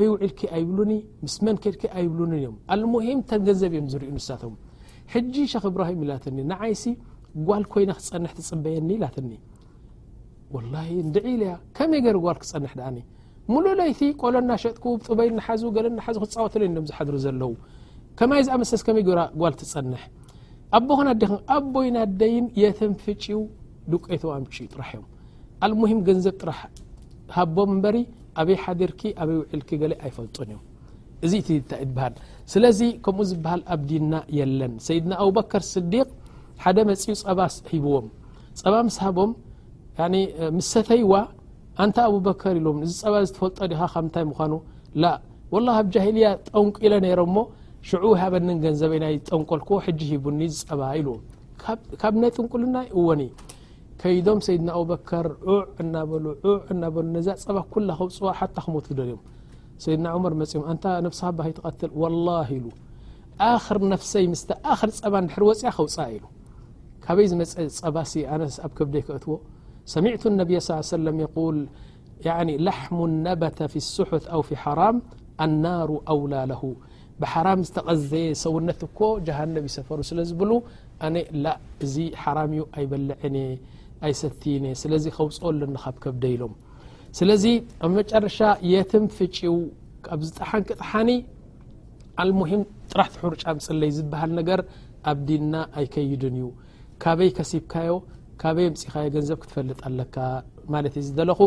ኣይ 0.01 0.07
ውል 0.09 0.25
ኣይብሉ 0.59 0.79
ምስድ 1.25 1.43
ኣይብሉ 2.01 2.21
እዮም 2.41 2.57
ኣሂም 2.75 3.21
ተን 3.31 3.41
ገንዘብ 3.49 3.71
እዮም 3.77 3.89
ዝዩ 3.95 4.11
ንሳቶም 4.19 4.55
ጂ 5.35 5.47
ክ 5.53 5.65
እብራሂም 5.71 6.03
ኢላትኒ 6.07 6.39
ንይሲ 6.53 6.83
ጓል 7.49 7.65
ኮይ 7.73 7.85
ክፀንሕ 7.99 8.33
ትፅበየኒ 8.39 8.89
ኢላትኒ 8.99 9.31
ወላሂ 10.55 10.91
ንዲዒኢል 11.09 11.43
ያ 11.49 11.53
ከመይ 11.77 12.01
ገይር 12.07 12.17
ጓል 12.25 12.37
ክፀንሕ 12.43 12.73
ድኣኒ 12.79 12.99
ሙሉ 13.53 13.65
ለይቲ 13.81 14.01
ቆሎ 14.23 14.35
እናሸጥኩ 14.45 14.85
ጡበይ 15.07 15.29
ናሓዙ 15.39 15.63
ገለ 15.77 15.87
ናሓዙ 15.99 16.17
ክፃወትለይ 16.23 16.69
ዶም 16.77 16.85
ዝሓድሩ 16.91 17.15
ዘለው 17.25 17.53
ከማይ 18.19 18.41
ዝኣመሰስ 18.47 18.83
ከመይ 18.87 19.05
ግ 19.09 19.15
ጓል 19.43 19.55
ትፀንሕ 19.61 20.03
ኣቦክና 20.79 21.09
ዲክ 21.21 21.33
ኣቦይና 21.57 21.99
ደይን 22.21 22.47
የትንፍጪው 22.63 23.41
ዱቀይቶ 23.93 24.23
ኣምሽኡ 24.37 24.67
ጥራሕ 24.75 24.91
እዮም 24.97 25.07
ኣልሙሂም 25.67 26.01
ገንዘብ 26.09 26.35
ጥራሕ 26.43 26.61
ሃቦም 27.37 27.71
እበሪ 27.79 27.97
ኣበይ 28.43 28.57
ሓድርኪ 28.65 29.01
ኣበይ 29.23 29.37
ውዕልኪ 29.43 29.71
ገሊ 29.83 29.93
ኣይፈልጡን 30.07 30.49
እዮም 30.51 30.63
እዚ 31.27 31.33
እቲትበሃል 31.43 32.15
ስለዚ 32.53 32.81
ከምኡ 33.07 33.27
ዝበሃል 33.31 33.63
ኣብዲና 33.75 34.15
የለን 34.39 34.73
ሰይድና 34.87 35.13
ኣብበከር 35.25 35.63
ስዲቅ 35.73 36.09
ሓደ 36.65 36.79
መፂዩ 36.91 37.15
ፀባ 37.27 37.41
ሂብዎም 37.73 38.07
ፀባ 38.63 38.75
ምስ 38.89 38.97
ሃቦም 39.07 39.31
ያ 40.01 40.05
ምስተተይዋ 40.59 41.15
ኣንታ 41.83 41.99
ኣብበከር 42.09 42.55
ኢሎዎም 42.61 42.79
እዚ 42.87 42.93
ፀባ 43.05 43.15
ዝትፈልጦ 43.29 43.59
ዲኻ 43.73 43.81
ከብንታይ 43.95 44.25
ምኳኑ 44.31 44.53
ላ 45.03 45.11
ወላ 45.55 45.67
ኣብ 45.79 45.87
ጃሂልያ 45.95 46.27
ጠንቂኢለ 46.51 46.95
ነይሮም 47.07 47.31
ሞ 47.37 47.41
ሽዑ 47.89 48.05
ሃበኒን 48.21 48.59
ገንዘበይ 48.65 49.01
ናይ 49.05 49.15
ጠንቆልክዎ 49.31 49.77
ሕጂ 49.87 50.01
ሂቡኒ 50.13 50.41
ዝፀባ 50.57 50.81
ኢልዎም 50.99 51.21
ካብ 52.03 52.15
ናይ 52.23 52.31
ጥንቁልና 52.37 52.77
እወኒ 52.99 53.23
ከይዶም 54.03 54.39
ሰይድና 54.47 54.69
ኣብበከር 54.79 55.27
ዑዕ 55.53 55.61
እናበሉዕ 55.85 56.43
እናሉነዛ 56.75 57.27
ፀባ 57.45 57.59
ኩላ 57.75 57.89
ከውፅዋ 58.01 58.31
ሓ 58.41 58.51
ክመቱ 58.65 58.87
ደልእዮም 58.99 59.23
ሰይድና 59.85 60.07
መር 60.27 60.35
መፅም 60.43 60.65
ን 60.77 60.83
ንብስ 61.07 61.21
ኣባሂ 61.31 61.49
ተቀትል 61.59 61.91
ወላ 62.03 62.29
ኢሉ 62.57 62.67
ኣኽር 63.53 63.79
ነፍሰይ 63.95 64.25
ምስተ 64.35 64.49
ኣኽር 64.75 64.91
ፀባ 65.01 65.15
ንድሕሪ 65.25 65.43
ወፅያ 65.51 65.71
ኸውፅ 65.79 65.97
ኢሉ 66.17 66.25
ካበይ 67.05 67.27
ዝመፀ 67.33 67.53
ፀባ 67.83 67.97
ሲ 68.13 68.23
ኣነ 68.35 68.43
ኣብ 68.67 68.73
ከብደይ 68.79 69.03
ክእትዎ 69.09 69.37
ሰሚዕቱ 69.95 70.23
እነቢያ 70.33 70.59
ص 70.69 70.91
ሰለም 70.97 71.17
የقል 71.25 71.57
ላሕሙ 72.67 72.99
ነበተ 73.27 73.59
ፊ 73.73 73.75
ስሑት 73.95 74.25
ኣው 74.35 74.41
ፊ 74.49 74.59
ሓራም 74.65 74.97
አናሩ 75.45 75.91
ኣውላ 76.13 76.35
ለሁ 76.51 76.63
ብሓራም 77.23 77.61
ዝተቐዘየ 77.69 78.27
ሰውነት 78.45 78.81
እኮ 78.89 78.99
ጀሃነብ 79.27 79.65
ይሰፈሩ 79.71 79.99
ስለ 80.11 80.21
ዝብሉ 80.31 80.51
ኣነ 81.07 81.17
ላ 81.45 81.55
እዚ 81.85 81.95
ሓራም 82.23 82.53
ዩ 82.59 82.63
ኣይበልዐነእየ 82.79 83.55
ኣይሰቲነ 84.07 84.63
እየ 84.73 84.79
ስለዚ 84.83 85.05
ከውፅኦ 85.17 85.51
ሉ 85.59 85.63
ኒካብ 85.75 85.97
ከብደኢሎም 86.05 86.55
ስለዚ 87.19 87.45
ኣብ 87.87 87.91
መጨረሻ 87.99 88.39
የትም 88.73 89.05
ፍጪው 89.17 89.57
ብዝጣሓንክጣሓኒ 90.23 91.11
አልሙሂም 92.23 92.63
ጥራሕትሕርጫ 92.93 93.43
ምፅለይ 93.59 93.91
ዝበሃል 93.99 94.33
ነገር 94.41 94.61
ኣብዲና 95.13 95.55
ኣይከይድን 95.81 96.35
እዩ 96.41 96.47
ካበይ 97.03 97.31
ከሲብካዮ 97.39 97.93
ካበይ 98.43 98.69
ፅኻ 98.95 98.95
ንዘብ 99.23 99.39
ክትፈልጥ 99.43 99.81
ኣካ 99.89 100.17
ማ 100.75 100.79
ዩ 100.85 101.25
ለኹ 101.31 101.41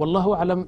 والله 0.00 0.26
علም 0.40 0.60